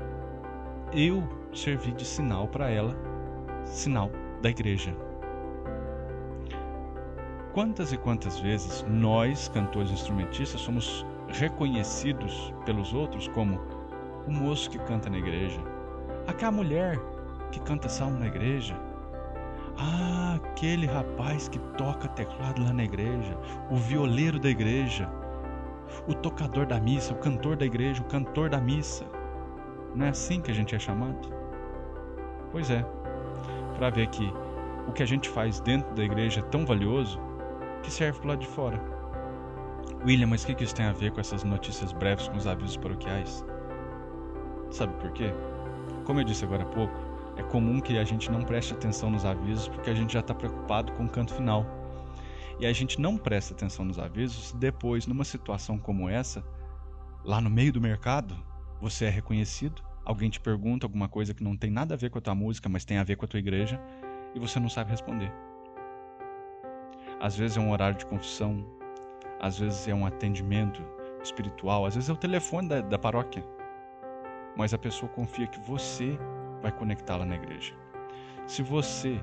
eu 0.92 1.22
servi 1.52 1.92
de 1.92 2.04
sinal 2.04 2.48
para 2.48 2.70
ela, 2.70 2.96
sinal 3.64 4.10
da 4.42 4.50
igreja. 4.50 4.94
Quantas 7.52 7.92
e 7.92 7.96
quantas 7.96 8.38
vezes 8.38 8.84
nós, 8.88 9.48
cantores 9.48 9.90
instrumentistas, 9.90 10.60
somos 10.60 11.04
reconhecidos 11.28 12.54
pelos 12.64 12.94
outros 12.94 13.28
como 13.28 13.60
o 14.26 14.30
moço 14.30 14.70
que 14.70 14.78
canta 14.78 15.10
na 15.10 15.18
igreja, 15.18 15.60
Aquela 16.28 16.52
mulher 16.52 17.00
que 17.50 17.58
canta 17.60 17.88
salmo 17.88 18.18
na 18.18 18.26
igreja. 18.26 18.78
Ah, 19.78 20.34
aquele 20.36 20.86
rapaz 20.86 21.48
que 21.48 21.58
toca 21.78 22.06
teclado 22.08 22.62
lá 22.62 22.70
na 22.70 22.84
igreja. 22.84 23.34
O 23.70 23.76
violeiro 23.76 24.38
da 24.38 24.50
igreja. 24.50 25.10
o 26.06 26.12
tocador 26.12 26.66
da 26.66 26.78
missa, 26.78 27.14
o 27.14 27.16
cantor 27.16 27.56
da 27.56 27.64
igreja, 27.64 28.02
o 28.02 28.04
cantor 28.04 28.50
da 28.50 28.60
missa. 28.60 29.06
Não 29.94 30.04
é 30.04 30.10
assim 30.10 30.42
que 30.42 30.50
a 30.50 30.54
gente 30.54 30.74
é 30.74 30.78
chamado? 30.78 31.37
Pois 32.50 32.70
é, 32.70 32.84
para 33.76 33.90
ver 33.90 34.08
que 34.08 34.32
o 34.86 34.92
que 34.92 35.02
a 35.02 35.06
gente 35.06 35.28
faz 35.28 35.60
dentro 35.60 35.94
da 35.94 36.02
igreja 36.02 36.40
é 36.40 36.42
tão 36.44 36.64
valioso 36.64 37.20
que 37.82 37.90
serve 37.90 38.18
para 38.20 38.30
lado 38.30 38.40
de 38.40 38.46
fora. 38.46 38.80
William, 40.04 40.28
mas 40.28 40.44
o 40.44 40.46
que 40.46 40.64
isso 40.64 40.74
tem 40.74 40.86
a 40.86 40.92
ver 40.92 41.12
com 41.12 41.20
essas 41.20 41.44
notícias 41.44 41.92
breves 41.92 42.28
com 42.28 42.36
os 42.36 42.46
avisos 42.46 42.76
paroquiais? 42.76 43.44
Sabe 44.70 44.92
por 44.94 45.12
quê? 45.12 45.32
Como 46.04 46.20
eu 46.20 46.24
disse 46.24 46.44
agora 46.44 46.62
há 46.62 46.66
pouco, 46.66 46.94
é 47.36 47.42
comum 47.42 47.80
que 47.80 47.98
a 47.98 48.04
gente 48.04 48.30
não 48.30 48.42
preste 48.42 48.72
atenção 48.72 49.10
nos 49.10 49.24
avisos 49.24 49.68
porque 49.68 49.90
a 49.90 49.94
gente 49.94 50.12
já 50.12 50.20
está 50.20 50.34
preocupado 50.34 50.92
com 50.92 51.04
o 51.04 51.08
canto 51.08 51.34
final. 51.34 51.66
E 52.58 52.66
a 52.66 52.72
gente 52.72 53.00
não 53.00 53.16
presta 53.16 53.54
atenção 53.54 53.84
nos 53.84 53.98
avisos 53.98 54.52
depois, 54.52 55.06
numa 55.06 55.24
situação 55.24 55.78
como 55.78 56.08
essa, 56.08 56.44
lá 57.24 57.40
no 57.40 57.48
meio 57.48 57.72
do 57.72 57.80
mercado, 57.80 58.36
você 58.80 59.04
é 59.04 59.10
reconhecido, 59.10 59.82
alguém 60.08 60.30
te 60.30 60.40
pergunta 60.40 60.86
alguma 60.86 61.06
coisa 61.06 61.34
que 61.34 61.44
não 61.44 61.54
tem 61.54 61.70
nada 61.70 61.92
a 61.92 61.96
ver 61.96 62.08
com 62.08 62.16
a 62.16 62.20
tua 62.20 62.34
música, 62.34 62.66
mas 62.66 62.82
tem 62.82 62.96
a 62.96 63.04
ver 63.04 63.16
com 63.16 63.26
a 63.26 63.28
tua 63.28 63.38
igreja, 63.38 63.78
e 64.34 64.40
você 64.40 64.58
não 64.58 64.70
sabe 64.70 64.90
responder. 64.90 65.30
Às 67.20 67.36
vezes 67.36 67.58
é 67.58 67.60
um 67.60 67.70
horário 67.70 67.98
de 67.98 68.06
confissão, 68.06 68.64
às 69.38 69.58
vezes 69.58 69.86
é 69.86 69.94
um 69.94 70.06
atendimento 70.06 70.82
espiritual, 71.22 71.84
às 71.84 71.94
vezes 71.94 72.08
é 72.08 72.12
o 72.12 72.16
telefone 72.16 72.68
da, 72.68 72.80
da 72.80 72.98
paróquia. 72.98 73.44
Mas 74.56 74.72
a 74.72 74.78
pessoa 74.78 75.12
confia 75.12 75.46
que 75.46 75.60
você 75.60 76.18
vai 76.62 76.72
conectá-la 76.72 77.26
na 77.26 77.34
igreja. 77.34 77.74
Se 78.46 78.62
você 78.62 79.20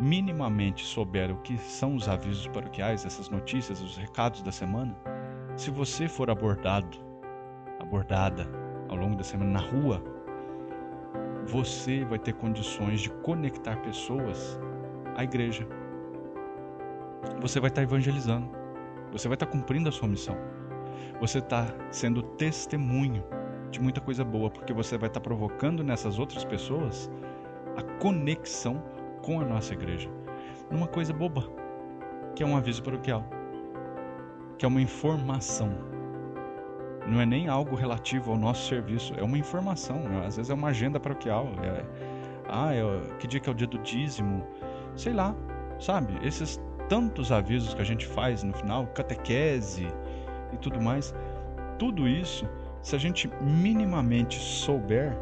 minimamente 0.00 0.86
souber 0.86 1.30
o 1.30 1.36
que 1.42 1.58
são 1.58 1.96
os 1.96 2.08
avisos 2.08 2.46
paroquiais, 2.46 3.04
essas 3.04 3.28
notícias, 3.28 3.82
os 3.82 3.98
recados 3.98 4.40
da 4.40 4.50
semana, 4.50 4.96
se 5.54 5.70
você 5.70 6.08
for 6.08 6.30
abordado, 6.30 6.98
abordada 7.78 8.48
ao 8.88 8.96
longo 8.96 9.16
da 9.16 9.22
semana 9.22 9.50
na 9.50 9.60
rua, 9.60 10.13
você 11.46 12.04
vai 12.04 12.18
ter 12.18 12.32
condições 12.34 13.00
de 13.00 13.10
conectar 13.10 13.76
pessoas 13.82 14.58
à 15.16 15.24
igreja. 15.24 15.66
Você 17.40 17.60
vai 17.60 17.68
estar 17.68 17.82
evangelizando. 17.82 18.48
Você 19.12 19.28
vai 19.28 19.36
estar 19.36 19.46
cumprindo 19.46 19.88
a 19.88 19.92
sua 19.92 20.08
missão. 20.08 20.36
Você 21.20 21.38
está 21.38 21.66
sendo 21.90 22.22
testemunho 22.22 23.24
de 23.70 23.80
muita 23.80 24.00
coisa 24.00 24.24
boa, 24.24 24.50
porque 24.50 24.72
você 24.72 24.98
vai 24.98 25.08
estar 25.08 25.20
provocando 25.20 25.84
nessas 25.84 26.18
outras 26.18 26.44
pessoas 26.44 27.10
a 27.76 27.82
conexão 28.00 28.82
com 29.22 29.40
a 29.40 29.44
nossa 29.44 29.72
igreja. 29.72 30.10
Numa 30.70 30.86
coisa 30.86 31.12
boba, 31.12 31.44
que 32.34 32.42
é 32.42 32.46
um 32.46 32.56
aviso 32.56 32.82
paroquial, 32.82 33.24
que 34.58 34.64
é 34.64 34.68
uma 34.68 34.80
informação. 34.80 35.93
Não 37.06 37.20
é 37.20 37.26
nem 37.26 37.48
algo 37.48 37.76
relativo 37.76 38.32
ao 38.32 38.38
nosso 38.38 38.68
serviço, 38.68 39.12
é 39.16 39.22
uma 39.22 39.36
informação. 39.36 39.98
Né? 40.00 40.24
Às 40.26 40.36
vezes 40.36 40.50
é 40.50 40.54
uma 40.54 40.68
agenda 40.68 40.98
paroquial. 40.98 41.48
É, 41.62 41.84
ah, 42.48 42.74
é, 42.74 42.82
que 43.18 43.26
dia 43.26 43.40
que 43.40 43.48
é 43.48 43.52
o 43.52 43.54
dia 43.54 43.66
do 43.66 43.78
dízimo? 43.78 44.46
Sei 44.96 45.12
lá, 45.12 45.34
sabe? 45.78 46.14
Esses 46.22 46.60
tantos 46.88 47.32
avisos 47.32 47.74
que 47.74 47.82
a 47.82 47.84
gente 47.84 48.06
faz 48.06 48.42
no 48.42 48.52
final, 48.52 48.86
catequese 48.88 49.88
e 50.52 50.56
tudo 50.58 50.80
mais. 50.80 51.14
Tudo 51.78 52.08
isso, 52.08 52.48
se 52.82 52.94
a 52.94 52.98
gente 52.98 53.30
minimamente 53.40 54.38
souber, 54.38 55.16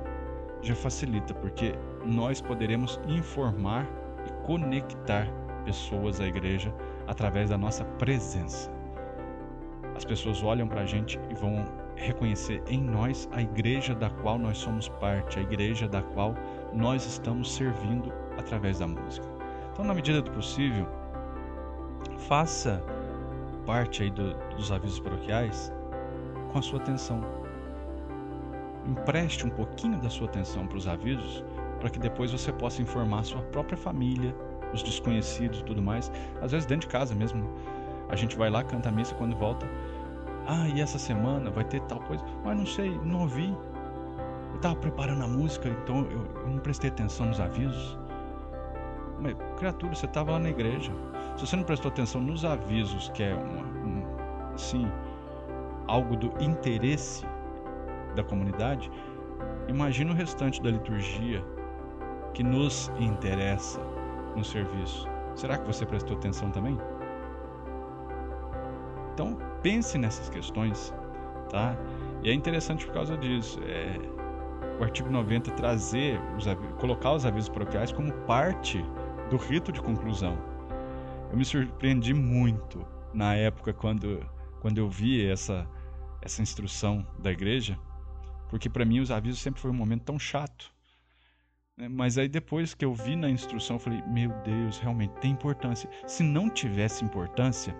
já 0.60 0.74
facilita, 0.74 1.34
porque 1.34 1.74
nós 2.04 2.40
poderemos 2.40 3.00
informar 3.08 3.86
e 4.26 4.46
conectar 4.46 5.26
pessoas 5.64 6.20
à 6.20 6.26
igreja 6.26 6.72
através 7.06 7.50
da 7.50 7.58
nossa 7.58 7.84
presença. 7.84 8.71
As 10.02 10.04
pessoas 10.04 10.42
olham 10.42 10.66
para 10.66 10.80
a 10.80 10.84
gente 10.84 11.16
e 11.30 11.34
vão 11.34 11.64
reconhecer 11.94 12.60
em 12.66 12.82
nós 12.82 13.28
a 13.30 13.40
igreja 13.40 13.94
da 13.94 14.10
qual 14.10 14.36
nós 14.36 14.58
somos 14.58 14.88
parte, 14.88 15.38
a 15.38 15.42
igreja 15.42 15.86
da 15.86 16.02
qual 16.02 16.34
nós 16.72 17.06
estamos 17.06 17.54
servindo 17.54 18.12
através 18.36 18.80
da 18.80 18.88
música. 18.88 19.24
Então, 19.72 19.84
na 19.84 19.94
medida 19.94 20.20
do 20.20 20.28
possível, 20.32 20.88
faça 22.26 22.82
parte 23.64 24.02
aí 24.02 24.10
do, 24.10 24.34
dos 24.56 24.72
avisos 24.72 24.98
paroquiais 24.98 25.72
com 26.50 26.58
a 26.58 26.62
sua 26.62 26.80
atenção. 26.80 27.24
Empreste 28.84 29.46
um 29.46 29.50
pouquinho 29.50 30.00
da 30.00 30.10
sua 30.10 30.26
atenção 30.26 30.66
para 30.66 30.78
os 30.78 30.88
avisos 30.88 31.44
para 31.78 31.88
que 31.88 32.00
depois 32.00 32.32
você 32.32 32.52
possa 32.52 32.82
informar 32.82 33.20
a 33.20 33.22
sua 33.22 33.42
própria 33.42 33.78
família, 33.78 34.34
os 34.74 34.82
desconhecidos 34.82 35.60
e 35.60 35.64
tudo 35.64 35.80
mais. 35.80 36.10
Às 36.40 36.50
vezes 36.50 36.66
dentro 36.66 36.88
de 36.88 36.92
casa 36.92 37.14
mesmo. 37.14 37.48
A 38.08 38.16
gente 38.16 38.36
vai 38.36 38.50
lá, 38.50 38.62
canta 38.62 38.90
a 38.90 38.92
missa 38.92 39.14
quando 39.14 39.34
volta. 39.34 39.66
Ah, 40.46 40.68
e 40.68 40.80
essa 40.80 40.98
semana 40.98 41.50
vai 41.50 41.64
ter 41.64 41.80
tal 41.82 42.00
coisa? 42.00 42.24
Mas 42.44 42.56
não 42.56 42.66
sei, 42.66 42.98
não 43.04 43.22
ouvi. 43.22 43.56
Eu 44.50 44.56
estava 44.56 44.76
preparando 44.76 45.22
a 45.22 45.28
música, 45.28 45.68
então 45.68 46.04
eu, 46.10 46.26
eu, 46.42 46.48
não 46.48 46.58
prestei 46.58 46.90
atenção 46.90 47.26
nos 47.26 47.40
avisos. 47.40 47.98
Mas, 49.20 49.36
criatura, 49.56 49.94
você 49.94 50.06
estava 50.06 50.32
lá 50.32 50.38
na 50.38 50.50
igreja. 50.50 50.92
Se 51.36 51.46
você 51.46 51.56
não 51.56 51.64
prestou 51.64 51.90
atenção 51.90 52.20
nos 52.20 52.44
avisos, 52.44 53.08
que 53.10 53.22
é 53.22 53.34
uma, 53.34 53.62
um, 53.62 54.04
assim, 54.54 54.90
algo 55.86 56.16
do 56.16 56.32
interesse 56.42 57.24
da 58.16 58.24
comunidade, 58.24 58.90
imagina 59.68 60.12
o 60.12 60.14
restante 60.14 60.60
da 60.60 60.70
liturgia, 60.70 61.42
que 62.34 62.42
nos 62.42 62.90
interessa 62.98 63.80
no 64.36 64.44
serviço. 64.44 65.06
Será 65.34 65.56
que 65.56 65.66
você 65.66 65.86
prestou 65.86 66.16
atenção 66.16 66.50
também? 66.50 66.78
Então 69.12 69.36
pense 69.62 69.98
nessas 69.98 70.28
questões, 70.28 70.92
tá? 71.50 71.76
E 72.22 72.30
é 72.30 72.34
interessante 72.34 72.86
por 72.86 72.94
causa 72.94 73.16
disso. 73.16 73.60
É, 73.64 73.98
o 74.78 74.82
artigo 74.82 75.10
90 75.10 75.50
trazer, 75.52 76.20
os, 76.36 76.44
colocar 76.80 77.12
os 77.12 77.26
avisos 77.26 77.48
paroquiais 77.48 77.92
como 77.92 78.12
parte 78.26 78.82
do 79.30 79.36
rito 79.36 79.70
de 79.72 79.80
conclusão. 79.80 80.36
Eu 81.30 81.36
me 81.36 81.44
surpreendi 81.44 82.12
muito 82.14 82.84
na 83.12 83.34
época 83.34 83.72
quando, 83.72 84.24
quando 84.60 84.78
eu 84.78 84.88
vi 84.88 85.26
essa, 85.26 85.66
essa 86.20 86.42
instrução 86.42 87.06
da 87.18 87.30
igreja, 87.30 87.78
porque 88.48 88.68
para 88.68 88.84
mim 88.84 89.00
os 89.00 89.10
avisos 89.10 89.40
sempre 89.40 89.60
foi 89.60 89.70
um 89.70 89.74
momento 89.74 90.04
tão 90.04 90.18
chato. 90.18 90.72
Né? 91.76 91.88
Mas 91.88 92.18
aí 92.18 92.28
depois 92.28 92.74
que 92.74 92.84
eu 92.84 92.94
vi 92.94 93.16
na 93.16 93.30
instrução, 93.30 93.76
eu 93.76 93.80
falei: 93.80 94.02
meu 94.08 94.30
Deus, 94.42 94.78
realmente 94.78 95.14
tem 95.20 95.32
importância. 95.32 95.88
Se 96.06 96.22
não 96.22 96.50
tivesse 96.50 97.04
importância, 97.04 97.74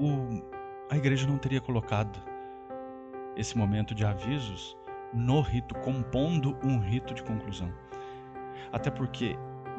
o, 0.00 0.42
a 0.90 0.96
igreja 0.96 1.26
não 1.26 1.38
teria 1.38 1.60
colocado 1.60 2.18
esse 3.36 3.56
momento 3.56 3.94
de 3.94 4.04
avisos 4.04 4.76
no 5.12 5.40
rito, 5.40 5.74
compondo 5.76 6.56
um 6.64 6.78
rito 6.78 7.14
de 7.14 7.22
conclusão. 7.22 7.72
Até 8.72 8.90
porque 8.90 9.36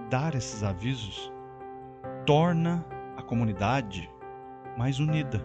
dar 0.10 0.36
esses 0.36 0.64
avisos 0.64 1.32
torna 2.26 2.86
a 3.18 3.22
comunidade 3.22 4.10
mais 4.78 5.00
unida, 5.00 5.44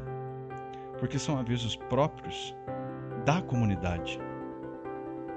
porque 0.99 1.19
são 1.19 1.39
avisos 1.39 1.75
próprios 1.75 2.55
da 3.25 3.41
comunidade. 3.41 4.21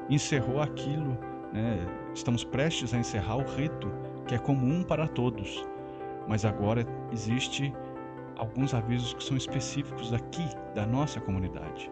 Encerrou 0.10 0.62
aquilo 0.62 1.18
né? 1.52 1.80
Estamos 2.14 2.44
prestes 2.44 2.94
a 2.94 2.98
encerrar 2.98 3.38
o 3.38 3.44
rito 3.44 3.92
que 4.28 4.36
é 4.36 4.38
comum 4.38 4.84
para 4.84 5.08
todos, 5.08 5.66
mas 6.28 6.46
agora 6.46 6.86
existe 7.12 7.74
alguns 8.40 8.74
avisos 8.74 9.14
que 9.14 9.24
são 9.24 9.38
específicos 9.38 10.14
aqui 10.14 10.48
da 10.74 10.86
nossa 10.86 11.20
comunidade. 11.20 11.92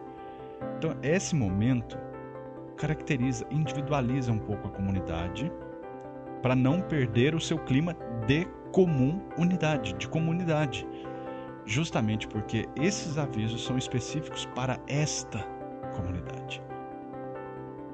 Então, 0.76 0.96
esse 1.02 1.36
momento 1.36 1.96
caracteriza, 2.76 3.46
individualiza 3.50 4.32
um 4.32 4.38
pouco 4.38 4.68
a 4.68 4.70
comunidade 4.70 5.52
para 6.42 6.56
não 6.56 6.80
perder 6.80 7.34
o 7.34 7.40
seu 7.40 7.58
clima 7.58 7.94
de 8.26 8.46
comum 8.72 9.20
unidade, 9.36 9.92
de 9.94 10.08
comunidade. 10.08 10.86
Justamente 11.64 12.26
porque 12.26 12.66
esses 12.76 13.18
avisos 13.18 13.64
são 13.64 13.76
específicos 13.76 14.46
para 14.54 14.78
esta 14.88 15.40
comunidade 15.94 16.62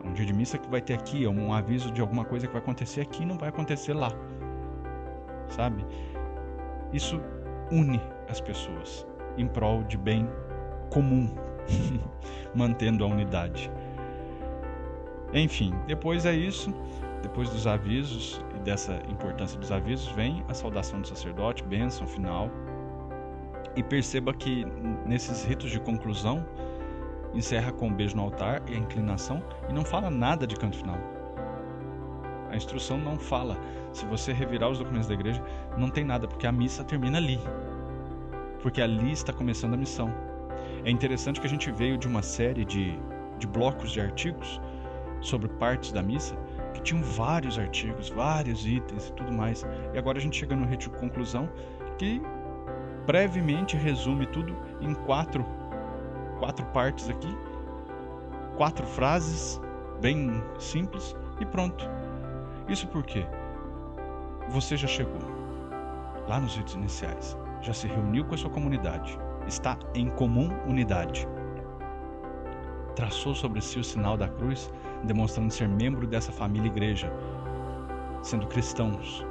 um 0.04 0.12
dia 0.12 0.26
de 0.26 0.32
missa 0.32 0.58
que 0.58 0.68
vai 0.68 0.80
ter 0.80 0.94
aqui, 0.94 1.26
um 1.26 1.52
aviso 1.52 1.90
de 1.90 2.00
alguma 2.00 2.25
coisa 2.25 2.46
que 2.46 2.52
vai 2.52 2.61
acontecer 2.61 3.00
aqui 3.00 3.23
e 3.23 3.26
não 3.26 3.38
vai 3.38 3.49
acontecer 3.49 3.94
lá. 3.94 4.11
Sabe? 5.49 5.84
Isso 6.92 7.20
une 7.73 8.00
as 8.28 8.40
pessoas 8.40 9.07
em 9.37 9.47
prol 9.47 9.83
de 9.85 9.97
bem 9.97 10.28
comum, 10.90 11.28
mantendo 12.54 13.04
a 13.04 13.07
unidade. 13.07 13.71
Enfim, 15.33 15.75
depois 15.87 16.25
é 16.25 16.35
isso. 16.35 16.73
Depois 17.23 17.49
dos 17.49 17.66
avisos 17.66 18.45
e 18.54 18.59
dessa 18.61 19.00
importância 19.09 19.59
dos 19.59 19.73
avisos, 19.73 20.09
vem 20.09 20.45
a 20.47 20.54
saudação 20.54 21.00
do 21.00 21.09
sacerdote, 21.09 21.64
bênção 21.64 22.07
final. 22.07 22.50
E 23.75 23.83
perceba 23.83 24.33
que 24.33 24.64
nesses 25.07 25.43
ritos 25.43 25.71
de 25.71 25.81
conclusão, 25.81 26.45
encerra 27.35 27.73
com 27.73 27.88
um 27.88 27.93
beijo 27.93 28.14
no 28.14 28.23
altar 28.23 28.62
e 28.69 28.75
a 28.75 28.78
inclinação 28.78 29.43
e 29.69 29.73
não 29.73 29.85
fala 29.85 30.11
nada 30.11 30.47
de 30.47 30.54
canto 30.54 30.76
final. 30.76 30.99
A 32.50 32.57
instrução 32.57 32.97
não 32.97 33.19
fala. 33.19 33.59
Se 33.93 34.07
você 34.07 34.33
revirar 34.33 34.71
os 34.71 34.78
documentos 34.78 35.09
da 35.09 35.14
igreja, 35.14 35.43
não 35.76 35.88
tem 35.88 36.04
nada, 36.04 36.28
porque 36.28 36.47
a 36.47 36.52
missa 36.52 36.85
termina 36.85 37.19
ali. 37.19 37.40
Porque 38.64 38.80
ali 38.80 39.12
está 39.12 39.30
começando 39.30 39.75
a 39.75 39.76
missão. 39.76 40.11
É 40.87 40.90
interessante 40.90 41.38
que 41.38 41.47
a 41.47 41.50
gente 41.50 41.71
veio 41.71 41.99
de 41.99 42.09
uma 42.09 42.23
série 42.23 42.64
de, 42.64 42.99
de 43.38 43.47
blocos 43.47 43.92
de 43.92 44.00
artigos 44.00 44.59
sobre 45.21 45.49
partes 45.49 45.92
da 45.92 46.02
missa 46.02 46.35
que 46.73 46.80
tinham 46.80 47.02
vários 47.02 47.59
artigos, 47.59 48.09
vários 48.09 48.66
itens 48.66 49.09
e 49.09 49.12
tudo 49.12 49.30
mais. 49.30 49.66
E 49.92 49.99
agora 49.99 50.16
a 50.16 50.21
gente 50.21 50.38
chega 50.38 50.56
no 50.56 50.66
de 50.78 50.88
conclusão 50.88 51.47
que 51.99 52.23
brevemente 53.04 53.76
resume 53.76 54.25
tudo 54.28 54.56
em 54.80 54.94
quatro, 54.94 55.44
quatro 56.38 56.64
partes 56.68 57.11
aqui, 57.11 57.37
quatro 58.56 58.87
frases 58.87 59.61
bem 60.00 60.42
simples 60.59 61.14
e 61.38 61.44
pronto. 61.44 61.87
Isso 62.66 62.88
porque 62.88 63.26
você 64.49 64.75
já 64.75 64.88
chegou 64.88 65.21
lá 66.26 66.40
nos 66.40 66.56
ritos 66.56 66.73
iniciais, 66.73 67.37
já 67.64 67.73
se 67.73 67.88
reuniu 67.88 68.26
com 68.26 68.35
a 68.35 68.38
sua 68.38 68.50
comunidade, 68.50 69.18
está 69.47 69.78
em 69.94 70.11
comum 70.11 70.50
unidade. 70.68 71.26
Traçou 72.94 73.35
sobre 73.35 73.61
si 73.62 73.78
o 73.78 73.85
sinal 73.85 74.16
da 74.16 74.28
cruz, 74.28 74.71
demonstrando 75.02 75.50
ser 75.50 75.66
membro 75.66 76.06
dessa 76.06 76.30
família 76.30 76.68
igreja, 76.68 77.11
sendo 78.23 78.47
cristãos, 78.47 79.26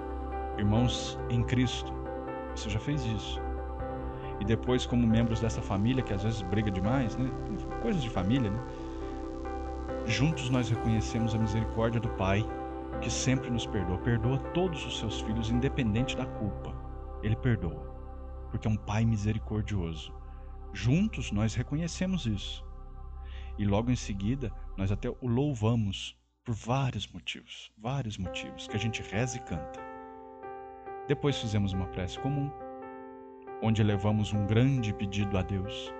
irmãos 0.57 1.17
em 1.29 1.43
Cristo. 1.43 1.93
Você 2.55 2.69
já 2.69 2.79
fez 2.79 3.05
isso. 3.05 3.39
E 4.39 4.45
depois, 4.45 4.85
como 4.85 5.05
membros 5.05 5.39
dessa 5.39 5.61
família, 5.61 6.03
que 6.03 6.13
às 6.13 6.23
vezes 6.23 6.41
briga 6.41 6.71
demais, 6.71 7.15
né? 7.15 7.29
Coisas 7.81 8.01
de 8.01 8.09
família, 8.09 8.49
né? 8.49 8.59
Juntos 10.05 10.49
nós 10.49 10.69
reconhecemos 10.69 11.33
a 11.33 11.37
misericórdia 11.37 12.01
do 12.01 12.09
Pai, 12.09 12.45
que 12.99 13.11
sempre 13.11 13.49
nos 13.49 13.65
perdoa. 13.65 13.97
Perdoa 13.99 14.37
todos 14.53 14.85
os 14.85 14.99
seus 14.99 15.21
filhos, 15.21 15.49
independente 15.49 16.17
da 16.17 16.25
culpa. 16.25 16.73
Ele 17.21 17.35
perdoa, 17.35 17.92
porque 18.53 18.67
é 18.67 18.71
um 18.71 18.77
Pai 18.77 19.03
misericordioso. 19.03 20.13
Juntos 20.71 21.31
nós 21.31 21.55
reconhecemos 21.55 22.27
isso. 22.27 22.63
E 23.57 23.65
logo 23.65 23.89
em 23.89 23.95
seguida, 23.95 24.51
nós 24.77 24.91
até 24.91 25.09
o 25.09 25.17
louvamos 25.27 26.15
por 26.45 26.53
vários 26.53 27.07
motivos, 27.07 27.71
vários 27.75 28.15
motivos 28.15 28.67
que 28.67 28.75
a 28.75 28.79
gente 28.79 29.01
reza 29.01 29.37
e 29.37 29.39
canta. 29.39 29.79
Depois 31.07 31.39
fizemos 31.39 31.73
uma 31.73 31.87
prece 31.87 32.19
comum, 32.19 32.51
onde 33.63 33.81
elevamos 33.81 34.31
um 34.31 34.45
grande 34.45 34.93
pedido 34.93 35.35
a 35.35 35.41
Deus. 35.41 35.91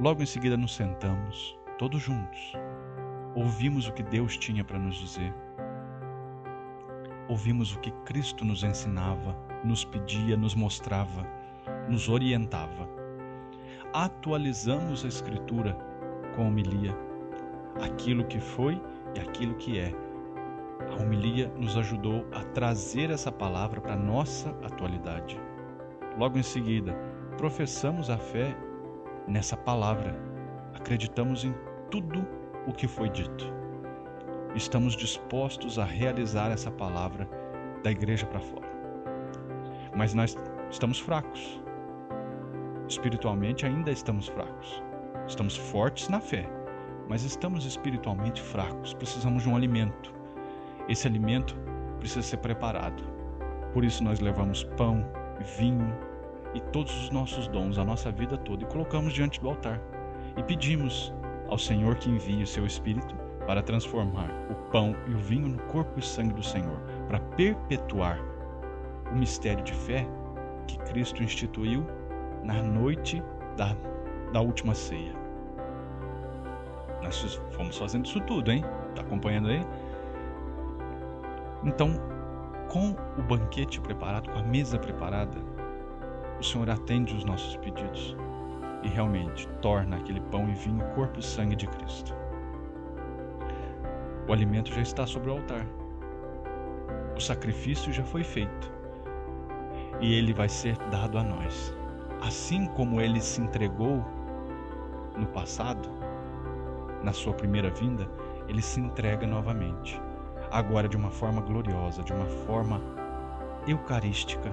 Logo 0.00 0.22
em 0.22 0.26
seguida 0.26 0.56
nos 0.56 0.74
sentamos, 0.74 1.58
todos 1.76 2.00
juntos. 2.00 2.54
Ouvimos 3.34 3.86
o 3.86 3.92
que 3.92 4.02
Deus 4.02 4.38
tinha 4.38 4.64
para 4.64 4.78
nos 4.78 4.96
dizer. 4.96 5.34
Ouvimos 7.28 7.74
o 7.74 7.80
que 7.80 7.90
Cristo 8.04 8.44
nos 8.44 8.62
ensinava, 8.62 9.34
nos 9.64 9.82
pedia, 9.82 10.36
nos 10.36 10.54
mostrava, 10.54 11.26
nos 11.88 12.08
orientava. 12.08 12.86
Atualizamos 13.94 15.04
a 15.04 15.08
Escritura 15.08 15.72
com 16.34 16.42
a 16.42 16.48
homilia, 16.48 16.94
aquilo 17.82 18.24
que 18.24 18.38
foi 18.38 18.78
e 19.14 19.20
aquilo 19.20 19.54
que 19.54 19.78
é. 19.78 19.90
A 20.90 21.02
homilia 21.02 21.48
nos 21.56 21.78
ajudou 21.78 22.26
a 22.32 22.42
trazer 22.42 23.10
essa 23.10 23.32
palavra 23.32 23.80
para 23.80 23.94
a 23.94 23.96
nossa 23.96 24.50
atualidade. 24.62 25.40
Logo 26.18 26.38
em 26.38 26.42
seguida, 26.42 26.92
professamos 27.38 28.10
a 28.10 28.18
fé 28.18 28.54
nessa 29.26 29.56
palavra. 29.56 30.14
Acreditamos 30.74 31.42
em 31.42 31.54
tudo 31.90 32.26
o 32.66 32.72
que 32.72 32.86
foi 32.86 33.08
dito. 33.08 33.53
Estamos 34.54 34.94
dispostos 34.94 35.80
a 35.80 35.84
realizar 35.84 36.52
essa 36.52 36.70
palavra 36.70 37.28
da 37.82 37.90
igreja 37.90 38.24
para 38.24 38.38
fora. 38.38 38.68
Mas 39.96 40.14
nós 40.14 40.36
estamos 40.70 41.00
fracos. 41.00 41.60
Espiritualmente 42.88 43.66
ainda 43.66 43.90
estamos 43.90 44.28
fracos. 44.28 44.80
Estamos 45.26 45.56
fortes 45.56 46.08
na 46.08 46.20
fé, 46.20 46.48
mas 47.08 47.24
estamos 47.24 47.66
espiritualmente 47.66 48.40
fracos. 48.40 48.94
Precisamos 48.94 49.42
de 49.42 49.48
um 49.48 49.56
alimento. 49.56 50.14
Esse 50.88 51.08
alimento 51.08 51.56
precisa 51.98 52.22
ser 52.22 52.36
preparado. 52.36 53.02
Por 53.72 53.84
isso 53.84 54.04
nós 54.04 54.20
levamos 54.20 54.62
pão, 54.76 55.04
vinho 55.58 55.92
e 56.54 56.60
todos 56.70 56.96
os 57.02 57.10
nossos 57.10 57.48
dons, 57.48 57.76
a 57.76 57.84
nossa 57.84 58.12
vida 58.12 58.38
toda, 58.38 58.62
e 58.62 58.66
colocamos 58.68 59.12
diante 59.12 59.40
do 59.40 59.48
altar. 59.48 59.80
E 60.36 60.42
pedimos 60.44 61.12
ao 61.48 61.58
Senhor 61.58 61.96
que 61.96 62.08
envie 62.08 62.44
o 62.44 62.46
seu 62.46 62.64
Espírito 62.64 63.23
para 63.46 63.62
transformar 63.62 64.30
o 64.50 64.54
pão 64.70 64.94
e 65.06 65.14
o 65.14 65.18
vinho 65.18 65.48
no 65.48 65.62
corpo 65.64 65.98
e 65.98 66.02
sangue 66.02 66.34
do 66.34 66.42
Senhor, 66.42 66.78
para 67.06 67.20
perpetuar 67.20 68.18
o 69.10 69.16
mistério 69.16 69.62
de 69.62 69.72
fé 69.72 70.06
que 70.66 70.78
Cristo 70.78 71.22
instituiu 71.22 71.86
na 72.42 72.62
noite 72.62 73.22
da, 73.56 73.76
da 74.32 74.40
última 74.40 74.74
ceia. 74.74 75.12
Nós 77.02 77.40
fomos 77.52 77.76
fazendo 77.76 78.06
isso 78.06 78.20
tudo, 78.22 78.50
hein? 78.50 78.64
Tá 78.94 79.02
acompanhando 79.02 79.48
aí? 79.48 79.64
Então, 81.62 81.94
com 82.68 82.96
o 83.18 83.22
banquete 83.22 83.80
preparado, 83.80 84.30
com 84.30 84.38
a 84.38 84.42
mesa 84.42 84.78
preparada, 84.78 85.38
o 86.38 86.42
Senhor 86.42 86.68
atende 86.68 87.14
os 87.14 87.24
nossos 87.24 87.56
pedidos 87.56 88.16
e 88.82 88.88
realmente 88.88 89.48
torna 89.60 89.96
aquele 89.96 90.20
pão 90.20 90.48
e 90.48 90.54
vinho 90.54 90.84
corpo 90.94 91.18
e 91.18 91.22
sangue 91.22 91.56
de 91.56 91.66
Cristo. 91.66 92.14
O 94.26 94.32
alimento 94.32 94.72
já 94.72 94.80
está 94.80 95.06
sobre 95.06 95.28
o 95.28 95.34
altar. 95.34 95.66
O 97.14 97.20
sacrifício 97.20 97.92
já 97.92 98.02
foi 98.02 98.24
feito. 98.24 98.72
E 100.00 100.14
ele 100.14 100.32
vai 100.32 100.48
ser 100.48 100.78
dado 100.90 101.18
a 101.18 101.22
nós. 101.22 101.74
Assim 102.22 102.66
como 102.68 103.02
ele 103.02 103.20
se 103.20 103.42
entregou 103.42 104.02
no 105.14 105.26
passado, 105.26 105.90
na 107.02 107.12
sua 107.12 107.34
primeira 107.34 107.68
vinda, 107.68 108.08
ele 108.48 108.62
se 108.62 108.80
entrega 108.80 109.26
novamente. 109.26 110.00
Agora 110.50 110.88
de 110.88 110.96
uma 110.96 111.10
forma 111.10 111.42
gloriosa, 111.42 112.02
de 112.02 112.12
uma 112.14 112.26
forma 112.26 112.80
eucarística, 113.66 114.50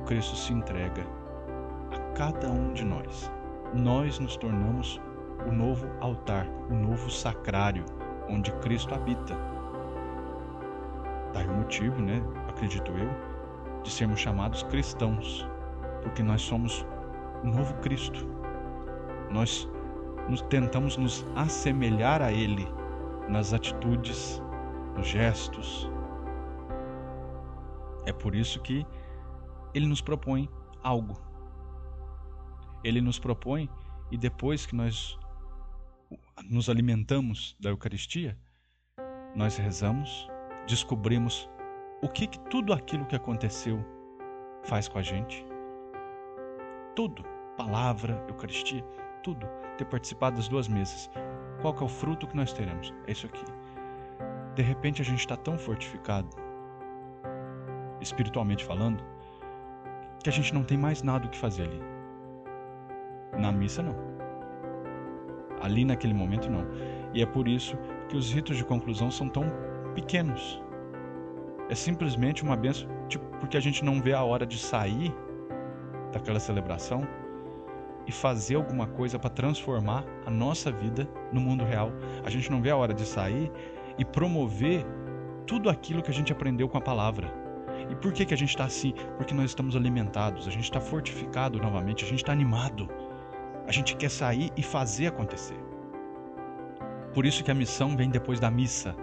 o 0.00 0.04
Cristo 0.04 0.34
se 0.34 0.52
entrega 0.52 1.02
a 1.92 2.16
cada 2.16 2.50
um 2.50 2.72
de 2.72 2.86
nós. 2.86 3.30
Nós 3.74 4.18
nos 4.18 4.34
tornamos 4.36 4.98
o 5.46 5.52
novo 5.52 5.86
altar, 6.00 6.46
o 6.70 6.74
novo 6.74 7.10
sacrário 7.10 7.84
onde 8.30 8.52
Cristo 8.52 8.94
habita. 8.94 9.36
Daí 11.32 11.46
o 11.46 11.52
motivo, 11.52 12.00
né, 12.00 12.22
acredito 12.48 12.90
eu, 12.92 13.10
de 13.82 13.90
sermos 13.90 14.20
chamados 14.20 14.62
cristãos, 14.64 15.46
porque 16.02 16.22
nós 16.22 16.42
somos 16.42 16.86
o 17.42 17.46
novo 17.46 17.74
Cristo. 17.80 18.26
Nós 19.30 19.68
nos 20.28 20.42
tentamos 20.42 20.96
nos 20.96 21.24
assemelhar 21.34 22.22
a 22.22 22.32
Ele 22.32 22.66
nas 23.28 23.52
atitudes, 23.52 24.42
nos 24.96 25.06
gestos. 25.06 25.90
É 28.06 28.12
por 28.12 28.34
isso 28.34 28.60
que 28.60 28.86
Ele 29.74 29.86
nos 29.86 30.00
propõe 30.00 30.48
algo. 30.82 31.14
Ele 32.82 33.00
nos 33.00 33.18
propõe 33.18 33.68
e 34.10 34.16
depois 34.16 34.66
que 34.66 34.74
nós 34.74 35.18
nos 36.50 36.68
alimentamos 36.68 37.56
da 37.60 37.70
Eucaristia, 37.70 38.36
nós 39.36 39.56
rezamos, 39.56 40.28
descobrimos 40.66 41.48
o 42.02 42.08
que, 42.08 42.26
que 42.26 42.40
tudo 42.50 42.72
aquilo 42.72 43.06
que 43.06 43.14
aconteceu 43.14 43.78
faz 44.64 44.88
com 44.88 44.98
a 44.98 45.02
gente. 45.02 45.46
Tudo, 46.96 47.22
palavra, 47.56 48.24
Eucaristia, 48.28 48.82
tudo, 49.22 49.46
ter 49.78 49.84
participado 49.84 50.36
das 50.36 50.48
duas 50.48 50.66
mesas. 50.66 51.08
Qual 51.62 51.72
que 51.72 51.84
é 51.84 51.86
o 51.86 51.88
fruto 51.88 52.26
que 52.26 52.36
nós 52.36 52.52
teremos? 52.52 52.92
É 53.06 53.12
isso 53.12 53.26
aqui. 53.26 53.44
De 54.56 54.62
repente 54.62 55.00
a 55.00 55.04
gente 55.04 55.20
está 55.20 55.36
tão 55.36 55.56
fortificado, 55.56 56.28
espiritualmente 58.00 58.64
falando, 58.64 59.04
que 60.20 60.28
a 60.28 60.32
gente 60.32 60.52
não 60.52 60.64
tem 60.64 60.76
mais 60.76 61.00
nada 61.00 61.28
o 61.28 61.30
que 61.30 61.38
fazer 61.38 61.62
ali. 61.62 61.80
Na 63.38 63.52
missa 63.52 63.84
não. 63.84 64.09
Ali 65.60 65.84
naquele 65.84 66.14
momento 66.14 66.50
não. 66.50 66.66
E 67.12 67.22
é 67.22 67.26
por 67.26 67.48
isso 67.48 67.76
que 68.08 68.16
os 68.16 68.32
ritos 68.32 68.56
de 68.56 68.64
conclusão 68.64 69.10
são 69.10 69.28
tão 69.28 69.44
pequenos. 69.94 70.62
É 71.68 71.74
simplesmente 71.74 72.42
uma 72.42 72.56
benção, 72.56 72.88
tipo, 73.08 73.24
porque 73.38 73.56
a 73.56 73.60
gente 73.60 73.84
não 73.84 74.00
vê 74.00 74.12
a 74.12 74.22
hora 74.22 74.46
de 74.46 74.58
sair 74.58 75.14
daquela 76.12 76.40
celebração 76.40 77.06
e 78.06 78.12
fazer 78.12 78.56
alguma 78.56 78.86
coisa 78.86 79.18
para 79.18 79.30
transformar 79.30 80.04
a 80.26 80.30
nossa 80.30 80.72
vida 80.72 81.08
no 81.32 81.40
mundo 81.40 81.64
real. 81.64 81.92
A 82.24 82.30
gente 82.30 82.50
não 82.50 82.60
vê 82.60 82.70
a 82.70 82.76
hora 82.76 82.92
de 82.92 83.04
sair 83.04 83.50
e 83.98 84.04
promover 84.04 84.84
tudo 85.46 85.70
aquilo 85.70 86.02
que 86.02 86.10
a 86.10 86.14
gente 86.14 86.32
aprendeu 86.32 86.68
com 86.68 86.78
a 86.78 86.80
palavra. 86.80 87.32
E 87.88 87.94
por 87.96 88.12
que, 88.12 88.24
que 88.24 88.34
a 88.34 88.36
gente 88.36 88.50
está 88.50 88.64
assim? 88.64 88.92
Porque 89.16 89.34
nós 89.34 89.46
estamos 89.46 89.74
alimentados, 89.74 90.46
a 90.46 90.50
gente 90.50 90.64
está 90.64 90.80
fortificado 90.80 91.58
novamente, 91.58 92.04
a 92.04 92.08
gente 92.08 92.20
está 92.20 92.32
animado. 92.32 92.88
A 93.70 93.72
gente 93.72 93.94
quer 93.94 94.10
sair 94.10 94.50
e 94.56 94.64
fazer 94.64 95.06
acontecer. 95.06 95.54
Por 97.14 97.24
isso 97.24 97.44
que 97.44 97.52
a 97.52 97.54
missão 97.54 97.96
vem 97.96 98.10
depois 98.10 98.40
da 98.40 98.50
missa. 98.50 98.96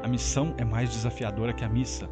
A 0.00 0.06
missão 0.06 0.54
é 0.56 0.64
mais 0.64 0.88
desafiadora 0.92 1.52
que 1.52 1.64
a 1.64 1.68
missa. 1.68 2.08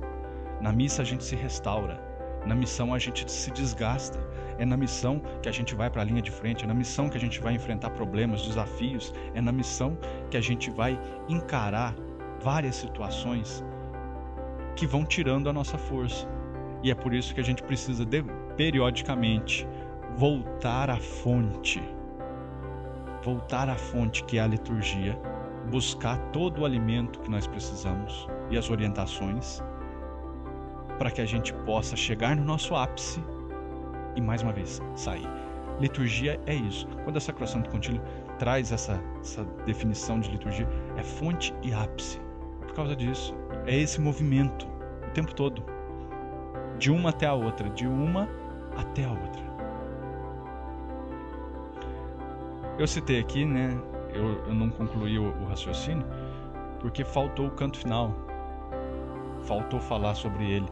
Na 0.60 0.72
missa 0.72 1.02
a 1.02 1.04
gente 1.04 1.22
se 1.22 1.36
restaura. 1.36 2.02
Na 2.44 2.56
missão 2.56 2.92
a 2.92 2.98
gente 2.98 3.30
se 3.30 3.52
desgasta. 3.52 4.18
É 4.58 4.66
na 4.66 4.76
missão 4.76 5.22
que 5.40 5.48
a 5.48 5.52
gente 5.52 5.76
vai 5.76 5.88
para 5.88 6.02
a 6.02 6.04
linha 6.04 6.20
de 6.20 6.32
frente, 6.32 6.64
é 6.64 6.66
na 6.66 6.74
missão 6.74 7.08
que 7.08 7.16
a 7.16 7.20
gente 7.20 7.40
vai 7.40 7.54
enfrentar 7.54 7.90
problemas, 7.90 8.42
desafios, 8.42 9.14
é 9.32 9.40
na 9.40 9.52
missão 9.52 9.96
que 10.28 10.36
a 10.36 10.40
gente 10.40 10.70
vai 10.70 10.98
encarar 11.28 11.94
várias 12.40 12.74
situações 12.74 13.64
que 14.74 14.88
vão 14.88 15.04
tirando 15.04 15.48
a 15.48 15.52
nossa 15.52 15.78
força. 15.78 16.26
E 16.82 16.90
é 16.90 16.96
por 16.96 17.14
isso 17.14 17.32
que 17.32 17.40
a 17.40 17.44
gente 17.44 17.62
precisa 17.62 18.04
de, 18.04 18.24
periodicamente 18.56 19.68
voltar 20.16 20.90
à 20.90 20.96
fonte. 20.96 21.82
Voltar 23.22 23.68
à 23.68 23.76
fonte 23.76 24.24
que 24.24 24.38
é 24.38 24.40
a 24.40 24.46
liturgia, 24.46 25.18
buscar 25.70 26.18
todo 26.32 26.62
o 26.62 26.64
alimento 26.64 27.20
que 27.20 27.30
nós 27.30 27.46
precisamos 27.46 28.28
e 28.50 28.56
as 28.56 28.70
orientações 28.70 29.62
para 30.98 31.10
que 31.10 31.20
a 31.20 31.26
gente 31.26 31.52
possa 31.64 31.96
chegar 31.96 32.36
no 32.36 32.44
nosso 32.44 32.74
ápice 32.74 33.22
e 34.16 34.20
mais 34.20 34.42
uma 34.42 34.52
vez 34.52 34.82
sair. 34.94 35.26
Liturgia 35.78 36.38
é 36.46 36.54
isso. 36.54 36.86
Quando 37.04 37.16
a 37.16 37.20
Sacrosanto 37.20 37.70
Contílio 37.70 38.02
traz 38.38 38.70
essa, 38.70 39.02
essa 39.20 39.44
definição 39.64 40.20
de 40.20 40.30
liturgia, 40.30 40.68
é 40.96 41.02
fonte 41.02 41.54
e 41.62 41.72
ápice. 41.72 42.20
Por 42.60 42.74
causa 42.74 42.94
disso, 42.94 43.34
é 43.66 43.78
esse 43.78 44.00
movimento 44.00 44.68
o 45.10 45.12
tempo 45.12 45.34
todo, 45.34 45.64
de 46.78 46.90
uma 46.90 47.10
até 47.10 47.26
a 47.26 47.34
outra, 47.34 47.68
de 47.70 47.86
uma 47.86 48.28
até 48.76 49.04
a 49.04 49.10
outra. 49.10 49.49
Eu 52.80 52.86
citei 52.86 53.20
aqui, 53.20 53.44
né? 53.44 53.78
Eu, 54.10 54.42
eu 54.46 54.54
não 54.54 54.70
concluí 54.70 55.18
o, 55.18 55.36
o 55.42 55.44
raciocínio 55.44 56.02
porque 56.80 57.04
faltou 57.04 57.48
o 57.48 57.50
canto 57.50 57.76
final, 57.76 58.14
faltou 59.42 59.78
falar 59.78 60.14
sobre 60.14 60.50
ele. 60.50 60.66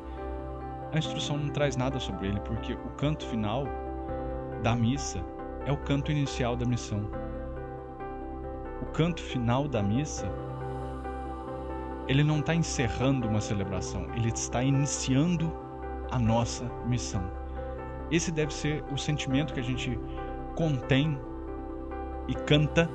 A 0.91 0.97
instrução 0.97 1.37
não 1.37 1.51
traz 1.51 1.77
nada 1.77 2.01
sobre 2.01 2.29
ele, 2.29 2.41
porque 2.41 2.73
o 2.73 2.89
canto 2.97 3.27
final 3.27 3.65
da 4.63 4.75
missa 4.75 5.23
é 5.67 5.71
o 5.71 5.77
canto 5.77 6.11
inicial 6.11 6.57
da 6.57 6.65
missão. 6.65 7.11
O 8.81 8.87
canto 8.87 9.21
final 9.21 9.69
da 9.69 9.83
missa, 9.83 10.33
ele 12.09 12.25
não 12.25 12.41
está 12.41 12.55
encerrando 12.55 13.29
uma 13.29 13.43
celebração, 13.43 14.07
ele 14.15 14.31
está 14.31 14.63
iniciando 14.63 15.55
a 16.11 16.19
nossa 16.19 16.65
missão. 16.87 17.31
Esse 18.11 18.33
deve 18.33 18.55
ser 18.55 18.83
o 18.91 18.97
sentimento 18.97 19.53
que 19.53 19.61
a 19.61 19.63
gente 19.63 20.01
contém 20.57 21.28
e 22.29 22.35
canta 22.35 22.89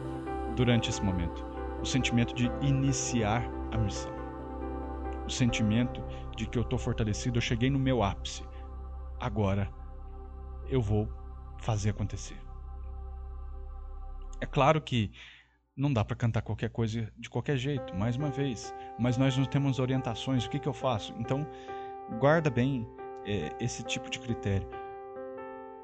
durante 0.55 0.89
esse 0.89 1.01
momento. 1.01 1.45
O 1.81 1.85
sentimento 1.85 2.33
de 2.33 2.49
iniciar 2.61 3.43
a 3.71 3.77
missão. 3.77 4.13
O 5.25 5.29
sentimento 5.29 6.01
de 6.37 6.47
que 6.47 6.57
eu 6.57 6.63
estou 6.63 6.79
fortalecido, 6.79 7.37
eu 7.37 7.41
cheguei 7.41 7.69
no 7.69 7.79
meu 7.79 8.03
ápice. 8.03 8.43
Agora 9.19 9.69
eu 10.69 10.81
vou 10.81 11.09
fazer 11.57 11.89
acontecer. 11.89 12.37
É 14.39 14.45
claro 14.45 14.81
que 14.81 15.11
não 15.75 15.91
dá 15.91 16.05
para 16.05 16.15
cantar 16.15 16.41
qualquer 16.41 16.69
coisa 16.69 17.11
de 17.17 17.29
qualquer 17.29 17.57
jeito, 17.57 17.95
mais 17.95 18.15
uma 18.15 18.29
vez, 18.29 18.73
mas 18.99 19.17
nós 19.17 19.35
não 19.37 19.45
temos 19.45 19.79
orientações, 19.79 20.45
o 20.45 20.49
que, 20.49 20.59
que 20.59 20.67
eu 20.67 20.73
faço? 20.73 21.13
Então, 21.17 21.47
guarda 22.19 22.49
bem 22.49 22.87
é, 23.25 23.51
esse 23.59 23.83
tipo 23.83 24.09
de 24.09 24.19
critério. 24.19 24.67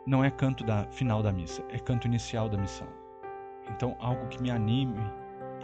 Não 0.05 0.23
é 0.23 0.29
canto 0.29 0.63
da 0.63 0.85
final 0.91 1.23
da 1.23 1.31
missa, 1.31 1.63
é 1.69 1.79
canto 1.79 2.05
inicial 2.07 2.47
da 2.47 2.57
missão. 2.57 2.98
Então, 3.69 3.95
algo 3.99 4.27
que 4.27 4.41
me 4.41 4.51
anime 4.51 4.99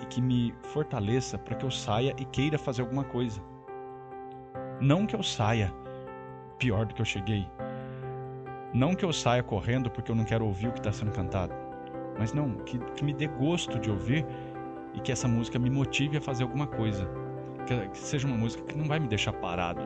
e 0.01 0.05
que 0.05 0.21
me 0.21 0.53
fortaleça 0.61 1.37
para 1.37 1.55
que 1.55 1.65
eu 1.65 1.71
saia 1.71 2.13
e 2.17 2.25
queira 2.25 2.57
fazer 2.57 2.81
alguma 2.81 3.03
coisa. 3.03 3.41
Não 4.79 5.05
que 5.05 5.15
eu 5.15 5.23
saia 5.23 5.73
pior 6.57 6.85
do 6.85 6.93
que 6.93 7.01
eu 7.01 7.05
cheguei. 7.05 7.47
Não 8.73 8.93
que 8.93 9.05
eu 9.05 9.13
saia 9.13 9.41
correndo 9.41 9.89
porque 9.89 10.11
eu 10.11 10.15
não 10.15 10.25
quero 10.25 10.45
ouvir 10.45 10.67
o 10.67 10.71
que 10.71 10.79
está 10.79 10.91
sendo 10.91 11.11
cantado. 11.11 11.53
Mas 12.17 12.33
não, 12.33 12.55
que, 12.55 12.77
que, 12.77 13.03
me 13.03 13.13
dê 13.13 13.27
gosto 13.27 13.79
de 13.79 13.89
ouvir 13.89 14.25
e 14.93 14.99
que 14.99 15.11
essa 15.11 15.27
música 15.27 15.59
me 15.59 15.69
motive 15.69 16.17
a 16.17 16.21
fazer 16.21 16.43
alguma 16.43 16.67
coisa. 16.67 17.07
Que, 17.65 17.87
que 17.89 17.97
seja 17.97 18.27
uma 18.27 18.37
música 18.37 18.63
que 18.63 18.77
não 18.77 18.85
vai 18.85 18.99
me 18.99 19.07
deixar 19.07 19.33
parado. 19.33 19.81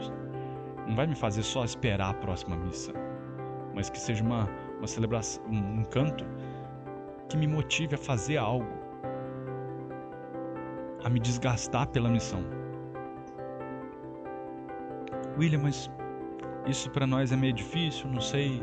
Não 0.88 0.96
vai 0.96 1.08
me 1.08 1.16
fazer 1.16 1.44
só 1.44 1.64
esperar 1.64 2.10
a 2.10 2.14
próxima 2.14 2.56
missa. 2.56 2.92
Mas 3.76 3.90
que 3.90 4.00
seja 4.00 4.24
uma, 4.24 4.50
uma 4.78 4.88
celebração, 4.88 5.44
um, 5.46 5.82
um 5.82 5.84
canto 5.84 6.26
que 7.30 7.38
me 7.38 7.48
motive 7.48 7.96
a 7.96 7.98
fazer 7.98 8.38
algo. 8.38 8.68
A 11.04 11.10
me 11.10 11.20
desgastar 11.20 11.88
pela 11.88 12.10
missão. 12.10 12.44
William, 15.38 15.60
mas 15.60 15.90
isso 16.66 16.90
para 16.92 17.08
nós 17.08 17.32
é 17.32 17.36
meio 17.36 17.54
difícil, 17.54 18.10
não 18.10 18.20
sei. 18.20 18.62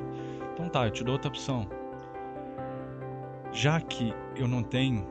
Então 0.53 0.69
tá, 0.69 0.87
eu 0.87 0.91
te 0.91 1.03
dou 1.03 1.15
outra 1.15 1.29
opção. 1.29 1.67
Já 3.53 3.81
que 3.81 4.13
eu 4.35 4.47
não 4.47 4.63
tenho, 4.63 5.07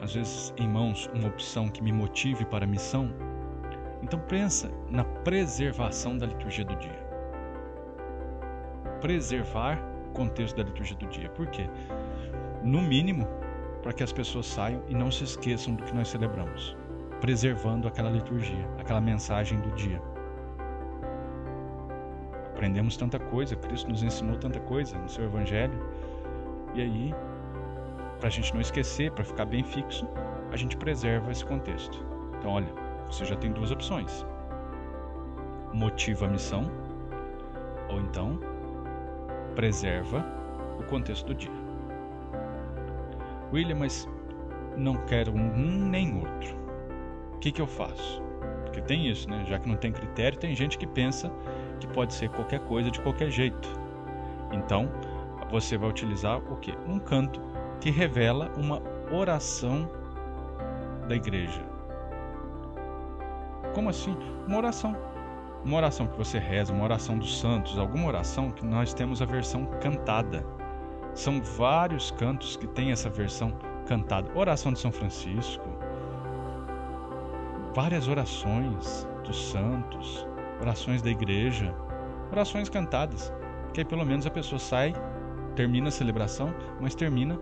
às 0.00 0.14
vezes, 0.14 0.54
em 0.56 0.68
mãos 0.68 1.10
uma 1.14 1.28
opção 1.28 1.68
que 1.68 1.82
me 1.82 1.92
motive 1.92 2.44
para 2.44 2.64
a 2.64 2.68
missão, 2.68 3.12
então 4.02 4.20
pensa 4.20 4.70
na 4.88 5.02
preservação 5.04 6.16
da 6.16 6.26
liturgia 6.26 6.64
do 6.64 6.76
dia. 6.76 7.06
Preservar 9.00 9.78
o 10.08 10.12
contexto 10.12 10.56
da 10.56 10.62
liturgia 10.62 10.96
do 10.96 11.06
dia. 11.06 11.28
Por 11.30 11.48
quê? 11.48 11.68
No 12.66 12.82
mínimo, 12.82 13.28
para 13.80 13.92
que 13.92 14.02
as 14.02 14.12
pessoas 14.12 14.44
saiam 14.44 14.82
e 14.88 14.94
não 14.94 15.08
se 15.08 15.22
esqueçam 15.22 15.76
do 15.76 15.84
que 15.84 15.94
nós 15.94 16.08
celebramos, 16.08 16.76
preservando 17.20 17.86
aquela 17.86 18.10
liturgia, 18.10 18.68
aquela 18.76 19.00
mensagem 19.00 19.60
do 19.60 19.70
dia. 19.76 20.02
Aprendemos 22.52 22.96
tanta 22.96 23.20
coisa, 23.20 23.54
Cristo 23.54 23.88
nos 23.88 24.02
ensinou 24.02 24.36
tanta 24.36 24.58
coisa 24.58 24.98
no 24.98 25.08
seu 25.08 25.26
Evangelho. 25.26 25.78
E 26.74 26.82
aí, 26.82 27.14
para 28.18 28.26
a 28.26 28.30
gente 28.32 28.52
não 28.52 28.60
esquecer, 28.60 29.12
para 29.12 29.22
ficar 29.22 29.44
bem 29.44 29.62
fixo, 29.62 30.04
a 30.50 30.56
gente 30.56 30.76
preserva 30.76 31.30
esse 31.30 31.44
contexto. 31.44 32.04
Então, 32.36 32.50
olha, 32.50 32.72
você 33.06 33.24
já 33.24 33.36
tem 33.36 33.52
duas 33.52 33.70
opções: 33.70 34.26
motiva 35.72 36.26
a 36.26 36.28
missão, 36.28 36.68
ou 37.88 38.00
então 38.00 38.40
preserva 39.54 40.26
o 40.80 40.82
contexto 40.82 41.26
do 41.26 41.34
dia. 41.36 41.65
William, 43.52 43.76
mas 43.76 44.08
não 44.76 44.96
quero 45.06 45.32
um 45.32 45.88
nem 45.88 46.16
outro. 46.16 46.56
O 47.34 47.38
que, 47.38 47.50
que 47.50 47.60
eu 47.60 47.66
faço? 47.66 48.22
Porque 48.64 48.80
tem 48.80 49.08
isso, 49.08 49.28
né? 49.30 49.44
Já 49.46 49.58
que 49.58 49.68
não 49.68 49.76
tem 49.76 49.92
critério, 49.92 50.38
tem 50.38 50.54
gente 50.54 50.76
que 50.76 50.86
pensa 50.86 51.30
que 51.80 51.86
pode 51.86 52.14
ser 52.14 52.28
qualquer 52.30 52.60
coisa 52.60 52.90
de 52.90 53.00
qualquer 53.00 53.30
jeito. 53.30 53.68
Então, 54.52 54.90
você 55.50 55.76
vai 55.76 55.88
utilizar 55.88 56.38
o 56.38 56.56
que? 56.56 56.72
Um 56.86 56.98
canto 56.98 57.40
que 57.80 57.90
revela 57.90 58.50
uma 58.56 58.82
oração 59.10 59.88
da 61.08 61.14
igreja. 61.14 61.64
Como 63.74 63.88
assim? 63.88 64.16
Uma 64.46 64.58
oração. 64.58 64.96
Uma 65.64 65.76
oração 65.78 66.06
que 66.06 66.16
você 66.16 66.38
reza, 66.38 66.72
uma 66.72 66.84
oração 66.84 67.18
dos 67.18 67.38
santos, 67.40 67.78
alguma 67.78 68.06
oração 68.06 68.50
que 68.50 68.64
nós 68.64 68.94
temos 68.94 69.20
a 69.20 69.24
versão 69.24 69.66
cantada. 69.80 70.44
São 71.16 71.40
vários 71.42 72.10
cantos 72.10 72.56
que 72.56 72.66
tem 72.66 72.92
essa 72.92 73.08
versão 73.08 73.50
cantada. 73.88 74.30
Oração 74.38 74.70
de 74.70 74.78
São 74.78 74.92
Francisco, 74.92 75.64
várias 77.74 78.06
orações 78.06 79.08
dos 79.24 79.50
santos, 79.50 80.28
orações 80.60 81.00
da 81.00 81.08
igreja, 81.08 81.74
orações 82.30 82.68
cantadas, 82.68 83.32
que 83.72 83.80
aí 83.80 83.84
pelo 83.86 84.04
menos 84.04 84.26
a 84.26 84.30
pessoa 84.30 84.58
sai, 84.58 84.92
termina 85.54 85.88
a 85.88 85.90
celebração, 85.90 86.54
mas 86.82 86.94
termina 86.94 87.40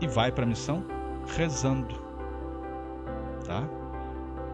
e 0.00 0.06
vai 0.06 0.32
para 0.32 0.44
a 0.44 0.48
missão 0.48 0.82
rezando. 1.36 1.94
Tá? 3.44 3.68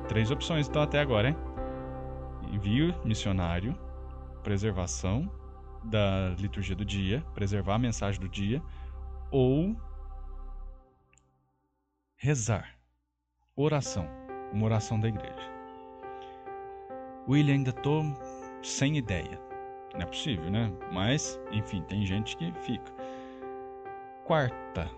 Três 0.09 0.33
opções 0.33 0.69
então 0.69 0.83
até 0.83 0.99
agora, 0.99 1.29
hein? 1.29 1.37
Envio 2.53 2.93
missionário, 3.05 3.77
preservação 4.43 5.31
da 5.87 6.35
liturgia 6.39 6.77
do 6.77 6.85
dia, 6.85 7.25
preservar 7.35 7.75
a 7.75 7.79
mensagem 7.79 8.21
do 8.21 8.29
dia, 8.29 8.63
ou 9.31 9.77
rezar, 12.17 12.77
oração, 13.55 14.09
uma 14.53 14.65
oração 14.65 14.99
da 14.99 15.09
igreja. 15.09 15.57
William, 17.29 17.55
ainda 17.55 17.73
tô 17.73 18.03
sem 18.63 18.97
ideia. 18.97 19.41
Não 19.95 20.03
é 20.03 20.07
possível, 20.07 20.51
né? 20.51 20.73
Mas, 20.93 21.41
enfim, 21.51 21.83
tem 21.83 22.05
gente 22.05 22.37
que 22.37 22.53
fica. 22.61 22.93
Quarta. 24.25 24.91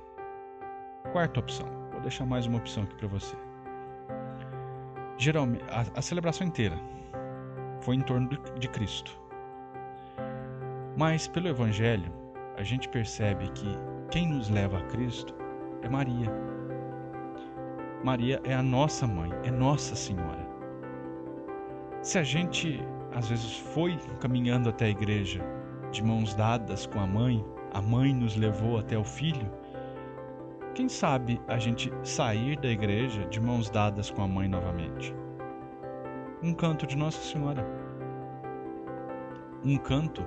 Quarta 1.12 1.40
opção. 1.40 1.66
Vou 1.92 2.01
deixar 2.01 2.27
mais 2.27 2.46
uma 2.46 2.59
opção 2.59 2.83
aqui 2.83 2.96
para 2.96 3.09
você. 3.09 3.37
Geralmente, 5.16 5.64
a, 5.70 5.98
a, 5.98 6.03
celebração 6.03 6.46
inteira 6.46 6.77
foi 7.81 7.96
em 7.96 8.01
torno 8.01 8.29
de 8.59 8.68
Cristo. 8.68 9.18
Mas 10.98 11.28
pelo 11.28 11.46
Evangelho, 11.46 12.12
a 12.56 12.64
gente 12.64 12.88
percebe 12.88 13.48
que 13.52 13.78
quem 14.11 14.26
nos 14.26 14.50
leva 14.50 14.78
a 14.78 14.82
Cristo 14.87 15.32
é 15.80 15.88
Maria. 15.88 16.28
Maria 18.02 18.40
é 18.42 18.52
a 18.52 18.64
nossa 18.64 19.06
mãe, 19.06 19.30
é 19.44 19.50
Nossa 19.52 19.94
Senhora. 19.94 20.44
Se 22.02 22.18
a 22.18 22.24
gente 22.24 22.84
às 23.14 23.28
vezes 23.28 23.58
foi 23.58 23.96
caminhando 24.18 24.70
até 24.70 24.87
a 24.87 24.90
igreja 24.90 25.40
de 25.92 26.02
mãos 26.02 26.34
dadas 26.34 26.84
com 26.84 26.98
a 26.98 27.06
mãe, 27.06 27.44
a 27.72 27.80
mãe 27.80 28.12
nos 28.12 28.34
levou 28.34 28.76
até 28.76 28.98
o 28.98 29.04
filho. 29.04 29.48
Quem 30.74 30.88
sabe 30.88 31.40
a 31.46 31.58
gente 31.58 31.92
sair 32.02 32.58
da 32.58 32.68
igreja 32.68 33.24
de 33.26 33.40
mãos 33.40 33.70
dadas 33.70 34.11
com 34.11 34.22
a 34.22 34.26
mãe 34.26 34.48
novamente? 34.48 35.14
Um 36.42 36.52
canto 36.52 36.88
de 36.88 36.96
Nossa 36.96 37.20
Senhora. 37.20 37.64
Um 39.64 39.76
canto 39.76 40.26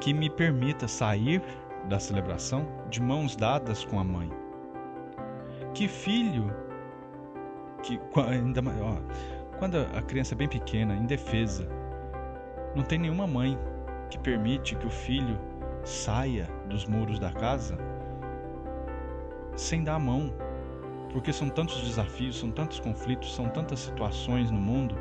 que 0.00 0.12
me 0.12 0.28
permita 0.30 0.86
sair 0.86 1.42
da 1.88 1.98
celebração 1.98 2.66
de 2.90 3.00
mãos 3.00 3.36
dadas 3.36 3.84
com 3.84 3.98
a 3.98 4.04
mãe. 4.04 4.30
Que 5.74 5.88
filho 5.88 6.52
que 7.82 8.00
ainda 8.28 8.60
ó, 8.82 8.96
quando 9.58 9.76
a 9.78 10.02
criança 10.02 10.34
é 10.34 10.36
bem 10.36 10.48
pequena, 10.48 10.94
indefesa, 10.94 11.68
não 12.74 12.82
tem 12.82 12.98
nenhuma 12.98 13.26
mãe 13.26 13.58
que 14.10 14.18
permite 14.18 14.74
que 14.76 14.86
o 14.86 14.90
filho 14.90 15.38
saia 15.84 16.48
dos 16.68 16.86
muros 16.86 17.18
da 17.18 17.30
casa 17.30 17.78
sem 19.56 19.82
dar 19.82 19.94
a 19.94 19.98
mão, 19.98 20.32
porque 21.12 21.32
são 21.32 21.48
tantos 21.48 21.80
desafios, 21.82 22.38
são 22.38 22.50
tantos 22.50 22.78
conflitos, 22.78 23.34
são 23.34 23.48
tantas 23.48 23.80
situações 23.80 24.50
no 24.50 24.60
mundo. 24.60 24.94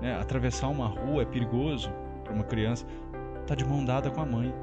Né? 0.00 0.14
Atravessar 0.20 0.68
uma 0.68 0.86
rua 0.86 1.22
é 1.22 1.24
perigoso 1.24 1.90
para 2.22 2.34
uma 2.34 2.44
criança, 2.44 2.86
tá 3.46 3.54
de 3.54 3.64
mão 3.64 3.84
dada 3.84 4.10
com 4.10 4.20
a 4.20 4.26
mãe. 4.26 4.54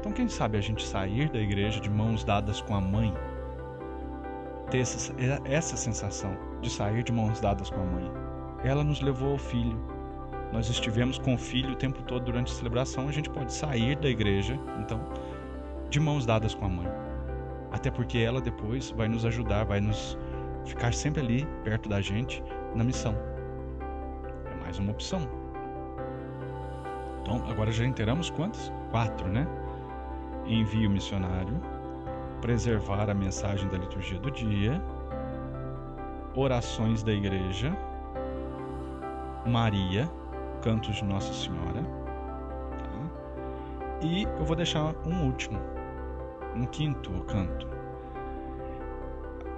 Então, 0.00 0.12
quem 0.12 0.28
sabe 0.28 0.58
a 0.58 0.60
gente 0.60 0.86
sair 0.86 1.30
da 1.30 1.38
igreja 1.38 1.80
de 1.80 1.88
mãos 1.88 2.24
dadas 2.24 2.60
com 2.60 2.74
a 2.74 2.80
mãe, 2.80 3.14
ter 4.70 4.78
essa, 4.78 5.14
essa 5.44 5.76
sensação 5.76 6.36
de 6.60 6.70
sair 6.70 7.02
de 7.02 7.12
mãos 7.12 7.40
dadas 7.40 7.70
com 7.70 7.80
a 7.80 7.84
mãe 7.84 8.32
ela 8.64 8.84
nos 8.84 9.00
levou 9.00 9.32
ao 9.32 9.38
filho. 9.38 9.78
Nós 10.52 10.68
estivemos 10.68 11.18
com 11.18 11.34
o 11.34 11.38
filho 11.38 11.72
o 11.72 11.76
tempo 11.76 12.02
todo 12.02 12.24
durante 12.24 12.52
a 12.52 12.54
celebração, 12.54 13.08
a 13.08 13.12
gente 13.12 13.30
pode 13.30 13.52
sair 13.52 13.96
da 13.96 14.08
igreja, 14.08 14.58
então, 14.78 15.00
de 15.88 15.98
mãos 15.98 16.26
dadas 16.26 16.54
com 16.54 16.66
a 16.66 16.68
mãe. 16.68 16.88
Até 17.70 17.90
porque 17.90 18.18
ela 18.18 18.40
depois 18.40 18.90
vai 18.90 19.08
nos 19.08 19.24
ajudar, 19.24 19.64
vai 19.64 19.80
nos 19.80 20.18
ficar 20.64 20.92
sempre 20.92 21.22
ali 21.22 21.48
perto 21.64 21.88
da 21.88 22.00
gente 22.00 22.42
na 22.74 22.84
missão. 22.84 23.16
É 24.50 24.62
mais 24.62 24.78
uma 24.78 24.92
opção. 24.92 25.41
Então, 27.22 27.42
agora 27.48 27.70
já 27.70 27.84
inteiramos 27.86 28.30
quantos? 28.30 28.72
Quatro, 28.90 29.28
né? 29.28 29.46
Envio 30.44 30.90
missionário, 30.90 31.60
preservar 32.40 33.08
a 33.08 33.14
mensagem 33.14 33.68
da 33.68 33.78
liturgia 33.78 34.18
do 34.18 34.30
dia, 34.30 34.82
orações 36.34 37.02
da 37.02 37.12
igreja 37.12 37.72
Maria, 39.46 40.08
cantos 40.62 40.96
de 40.96 41.04
Nossa 41.04 41.32
Senhora. 41.32 41.82
Tá? 42.78 44.00
E 44.00 44.24
eu 44.24 44.44
vou 44.44 44.54
deixar 44.56 44.94
um 45.04 45.26
último, 45.26 45.60
um 46.54 46.64
quinto 46.66 47.10
canto. 47.24 47.68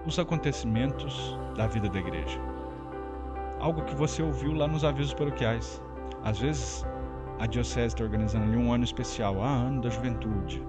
Os 0.06 0.18
acontecimentos 0.18 1.38
da 1.56 1.66
vida 1.66 1.88
da 1.88 1.98
igreja. 1.98 2.38
Algo 3.60 3.82
que 3.84 3.94
você 3.94 4.22
ouviu 4.22 4.52
lá 4.52 4.66
nos 4.66 4.84
avisos 4.84 5.14
paroquiais. 5.14 5.82
Às 6.22 6.38
vezes 6.38 6.86
a 7.38 7.46
diocese 7.46 7.94
está 7.94 8.04
organizando 8.04 8.46
ali 8.46 8.56
um 8.56 8.72
ano 8.72 8.84
especial, 8.84 9.42
ah, 9.42 9.54
ano 9.54 9.82
da 9.82 9.90
juventude. 9.90 10.62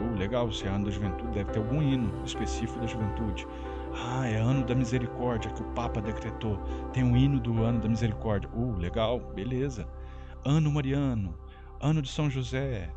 Oh, 0.00 0.16
legal, 0.16 0.50
se 0.50 0.66
é 0.66 0.68
ano 0.68 0.86
da 0.86 0.90
juventude, 0.90 1.32
deve 1.32 1.50
ter 1.52 1.58
algum 1.58 1.82
hino 1.82 2.24
específico 2.24 2.80
da 2.80 2.86
juventude. 2.86 3.46
Ah, 3.94 4.26
é 4.26 4.36
ano 4.36 4.64
da 4.64 4.74
misericórdia 4.74 5.50
que 5.50 5.62
o 5.62 5.72
Papa 5.72 6.00
decretou. 6.00 6.56
Tem 6.92 7.02
um 7.02 7.16
hino 7.16 7.40
do 7.40 7.62
ano 7.62 7.80
da 7.80 7.88
misericórdia. 7.88 8.48
Uh, 8.54 8.76
legal, 8.76 9.18
beleza. 9.34 9.86
Ano 10.44 10.70
mariano, 10.70 11.36
ano 11.80 12.00
de 12.00 12.08
São 12.08 12.30
José, 12.30 12.90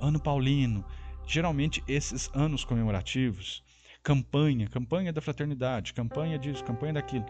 ano 0.00 0.18
paulino. 0.18 0.84
Geralmente 1.26 1.84
esses 1.86 2.30
anos 2.34 2.64
comemorativos, 2.64 3.62
campanha, 4.02 4.68
campanha 4.68 5.12
da 5.12 5.20
fraternidade, 5.20 5.92
campanha 5.92 6.38
disso, 6.38 6.64
campanha 6.64 6.94
daquilo, 6.94 7.26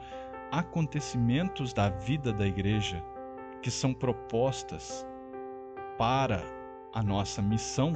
acontecimentos 0.53 1.73
da 1.73 1.91
vida 1.91 2.33
da 2.33 2.47
igreja 2.47 3.03
que 3.63 3.71
são 3.71 3.93
propostas 3.93 5.07
para 5.99 6.43
a 6.93 7.03
nossa 7.03 7.43
missão 7.43 7.93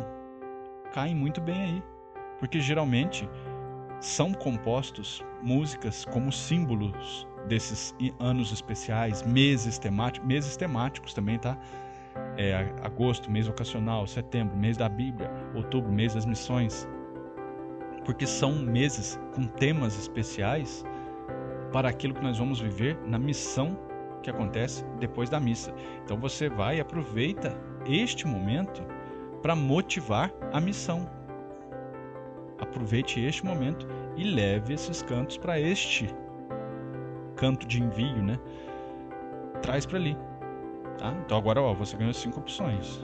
caem 0.92 1.14
muito 1.14 1.40
bem 1.40 1.62
aí. 1.62 1.82
Porque 2.38 2.60
geralmente 2.60 3.28
são 4.00 4.32
compostos 4.32 5.24
músicas 5.42 6.04
como 6.06 6.32
símbolos 6.32 7.26
desses 7.46 7.94
anos 8.18 8.52
especiais, 8.52 9.22
meses 9.22 9.78
temáticos, 9.78 10.26
meses 10.26 10.56
temáticos 10.56 11.14
também, 11.14 11.38
tá? 11.38 11.58
É, 12.36 12.54
agosto, 12.82 13.30
mês 13.30 13.46
vocacional, 13.46 14.06
setembro, 14.06 14.56
mês 14.56 14.76
da 14.76 14.88
Bíblia, 14.88 15.30
outubro, 15.54 15.92
mês 15.92 16.14
das 16.14 16.26
missões, 16.26 16.88
porque 18.04 18.26
são 18.26 18.52
meses 18.52 19.18
com 19.34 19.46
temas 19.46 19.98
especiais 19.98 20.84
para 21.72 21.88
aquilo 21.88 22.14
que 22.14 22.22
nós 22.22 22.38
vamos 22.38 22.60
viver 22.60 22.98
na 23.06 23.18
missão 23.18 23.78
que 24.22 24.30
acontece 24.30 24.84
depois 24.98 25.28
da 25.28 25.40
missa. 25.40 25.74
Então 26.04 26.16
você 26.18 26.48
vai 26.48 26.78
e 26.78 26.80
aproveita 26.80 27.56
este 27.86 28.26
momento 28.26 28.82
para 29.42 29.56
motivar 29.56 30.32
a 30.52 30.60
missão, 30.60 31.08
aproveite 32.58 33.20
este 33.20 33.44
momento 33.44 33.86
e 34.16 34.24
leve 34.24 34.74
esses 34.74 35.02
cantos 35.02 35.38
para 35.38 35.58
este 35.58 36.08
canto 37.36 37.66
de 37.66 37.82
envio, 37.82 38.22
né? 38.22 38.38
Traz 39.62 39.86
para 39.86 39.98
ali, 39.98 40.16
tá? 40.98 41.14
Então 41.24 41.38
agora, 41.38 41.60
ó, 41.60 41.72
você 41.72 41.96
ganhou 41.96 42.12
cinco 42.12 42.40
opções: 42.40 43.02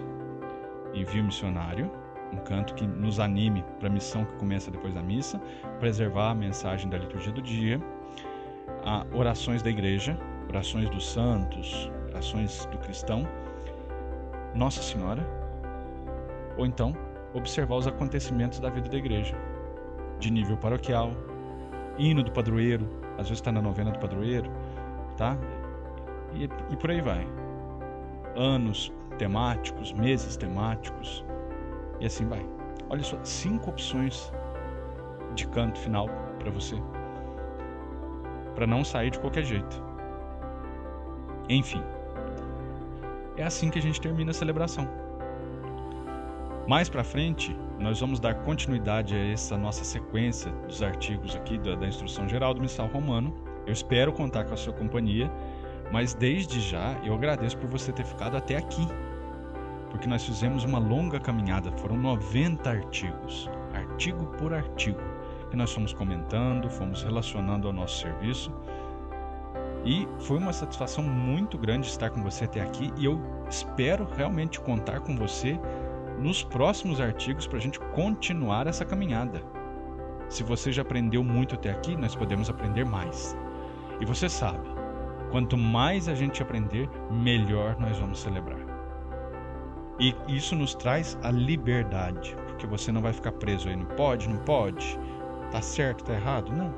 envio 0.92 1.24
missionário, 1.24 1.90
um 2.32 2.38
canto 2.38 2.74
que 2.74 2.86
nos 2.86 3.18
anime 3.18 3.64
para 3.78 3.88
a 3.88 3.90
missão 3.90 4.24
que 4.24 4.34
começa 4.36 4.70
depois 4.70 4.94
da 4.94 5.02
missa, 5.02 5.40
preservar 5.80 6.30
a 6.30 6.34
mensagem 6.34 6.90
da 6.90 6.98
liturgia 6.98 7.32
do 7.32 7.40
dia, 7.40 7.80
a 8.84 9.06
orações 9.14 9.62
da 9.62 9.70
igreja, 9.70 10.18
orações 10.48 10.88
dos 10.90 11.08
santos, 11.08 11.90
orações 12.08 12.66
do 12.66 12.78
cristão, 12.78 13.26
Nossa 14.54 14.82
Senhora, 14.82 15.26
ou 16.56 16.66
então 16.66 16.94
observar 17.34 17.76
os 17.76 17.86
acontecimentos 17.86 18.58
da 18.58 18.70
vida 18.70 18.88
da 18.88 18.96
igreja, 18.96 19.36
de 20.18 20.30
nível 20.30 20.56
paroquial, 20.56 21.10
hino 21.98 22.22
do 22.22 22.30
padroeiro, 22.30 22.88
às 23.12 23.28
vezes 23.28 23.38
está 23.38 23.52
na 23.52 23.60
novena 23.60 23.90
do 23.90 23.98
padroeiro, 23.98 24.50
tá? 25.16 25.36
E, 26.32 26.44
e 26.44 26.76
por 26.76 26.90
aí 26.90 27.00
vai. 27.00 27.26
Anos 28.34 28.92
temáticos, 29.18 29.92
meses 29.92 30.36
temáticos, 30.36 31.24
e 32.00 32.06
assim 32.06 32.26
vai. 32.26 32.44
Olha 32.90 33.02
só, 33.02 33.18
cinco 33.24 33.70
opções 33.70 34.32
de 35.34 35.46
canto 35.48 35.78
final 35.78 36.08
para 36.38 36.50
você, 36.50 36.76
para 38.54 38.66
não 38.66 38.84
sair 38.84 39.10
de 39.10 39.18
qualquer 39.18 39.44
jeito. 39.44 39.85
Enfim, 41.48 41.82
é 43.36 43.44
assim 43.44 43.70
que 43.70 43.78
a 43.78 43.82
gente 43.82 44.00
termina 44.00 44.30
a 44.30 44.34
celebração. 44.34 44.88
Mais 46.66 46.88
para 46.88 47.04
frente, 47.04 47.56
nós 47.78 48.00
vamos 48.00 48.18
dar 48.18 48.34
continuidade 48.34 49.14
a 49.14 49.32
essa 49.32 49.56
nossa 49.56 49.84
sequência 49.84 50.50
dos 50.66 50.82
artigos 50.82 51.36
aqui 51.36 51.58
da, 51.58 51.76
da 51.76 51.86
Instrução 51.86 52.28
Geral 52.28 52.52
do 52.54 52.60
Missal 52.60 52.88
Romano. 52.88 53.32
Eu 53.64 53.72
espero 53.72 54.12
contar 54.12 54.44
com 54.44 54.54
a 54.54 54.56
sua 54.56 54.72
companhia, 54.72 55.30
mas 55.92 56.14
desde 56.14 56.60
já 56.60 56.98
eu 57.04 57.14
agradeço 57.14 57.56
por 57.58 57.68
você 57.68 57.92
ter 57.92 58.04
ficado 58.04 58.36
até 58.36 58.56
aqui, 58.56 58.86
porque 59.90 60.08
nós 60.08 60.24
fizemos 60.24 60.64
uma 60.64 60.78
longa 60.78 61.20
caminhada, 61.20 61.70
foram 61.72 61.96
90 61.96 62.68
artigos, 62.68 63.48
artigo 63.72 64.26
por 64.38 64.52
artigo, 64.52 65.00
que 65.50 65.56
nós 65.56 65.72
fomos 65.72 65.92
comentando, 65.92 66.68
fomos 66.68 67.02
relacionando 67.02 67.68
ao 67.68 67.72
nosso 67.72 68.00
serviço. 68.00 68.52
E 69.86 70.08
foi 70.18 70.36
uma 70.36 70.52
satisfação 70.52 71.04
muito 71.04 71.56
grande 71.56 71.86
estar 71.86 72.10
com 72.10 72.20
você 72.20 72.44
até 72.44 72.60
aqui 72.60 72.92
e 72.96 73.04
eu 73.04 73.20
espero 73.48 74.04
realmente 74.16 74.60
contar 74.60 74.98
com 74.98 75.16
você 75.16 75.56
nos 76.18 76.42
próximos 76.42 77.00
artigos 77.00 77.46
para 77.46 77.58
a 77.58 77.60
gente 77.60 77.78
continuar 77.94 78.66
essa 78.66 78.84
caminhada. 78.84 79.40
Se 80.28 80.42
você 80.42 80.72
já 80.72 80.82
aprendeu 80.82 81.22
muito 81.22 81.54
até 81.54 81.70
aqui, 81.70 81.96
nós 81.96 82.16
podemos 82.16 82.50
aprender 82.50 82.84
mais. 82.84 83.36
E 84.00 84.04
você 84.04 84.28
sabe, 84.28 84.68
quanto 85.30 85.56
mais 85.56 86.08
a 86.08 86.16
gente 86.16 86.42
aprender, 86.42 86.90
melhor 87.08 87.76
nós 87.78 87.96
vamos 87.96 88.18
celebrar. 88.18 88.58
E 90.00 90.16
isso 90.26 90.56
nos 90.56 90.74
traz 90.74 91.16
a 91.22 91.30
liberdade, 91.30 92.36
porque 92.48 92.66
você 92.66 92.90
não 92.90 93.00
vai 93.00 93.12
ficar 93.12 93.30
preso 93.30 93.68
aí, 93.68 93.76
não 93.76 93.86
pode, 93.86 94.28
não 94.28 94.38
pode, 94.38 94.98
tá 95.52 95.62
certo, 95.62 96.02
tá 96.02 96.14
errado, 96.14 96.52
não. 96.52 96.74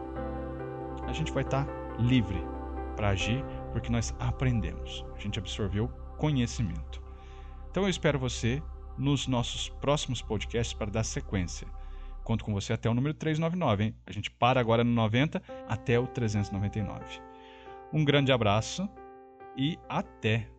A 1.06 1.12
gente 1.14 1.32
vai 1.32 1.42
estar 1.42 1.64
tá 1.64 1.72
livre 1.98 2.57
para 2.98 3.10
agir, 3.10 3.44
porque 3.70 3.92
nós 3.92 4.12
aprendemos, 4.18 5.04
a 5.14 5.20
gente 5.20 5.38
absorveu 5.38 5.86
conhecimento. 6.18 7.00
Então 7.70 7.84
eu 7.84 7.88
espero 7.88 8.18
você 8.18 8.60
nos 8.98 9.28
nossos 9.28 9.68
próximos 9.68 10.20
podcasts 10.20 10.74
para 10.76 10.90
dar 10.90 11.04
sequência. 11.04 11.68
Conto 12.24 12.44
com 12.44 12.52
você 12.52 12.72
até 12.72 12.90
o 12.90 12.94
número 12.94 13.14
399, 13.14 13.84
hein? 13.84 13.94
A 14.04 14.10
gente 14.10 14.32
para 14.32 14.58
agora 14.58 14.82
no 14.82 14.90
90 14.90 15.40
até 15.68 15.96
o 15.96 16.08
399. 16.08 17.00
Um 17.92 18.04
grande 18.04 18.32
abraço 18.32 18.88
e 19.56 19.78
até! 19.88 20.57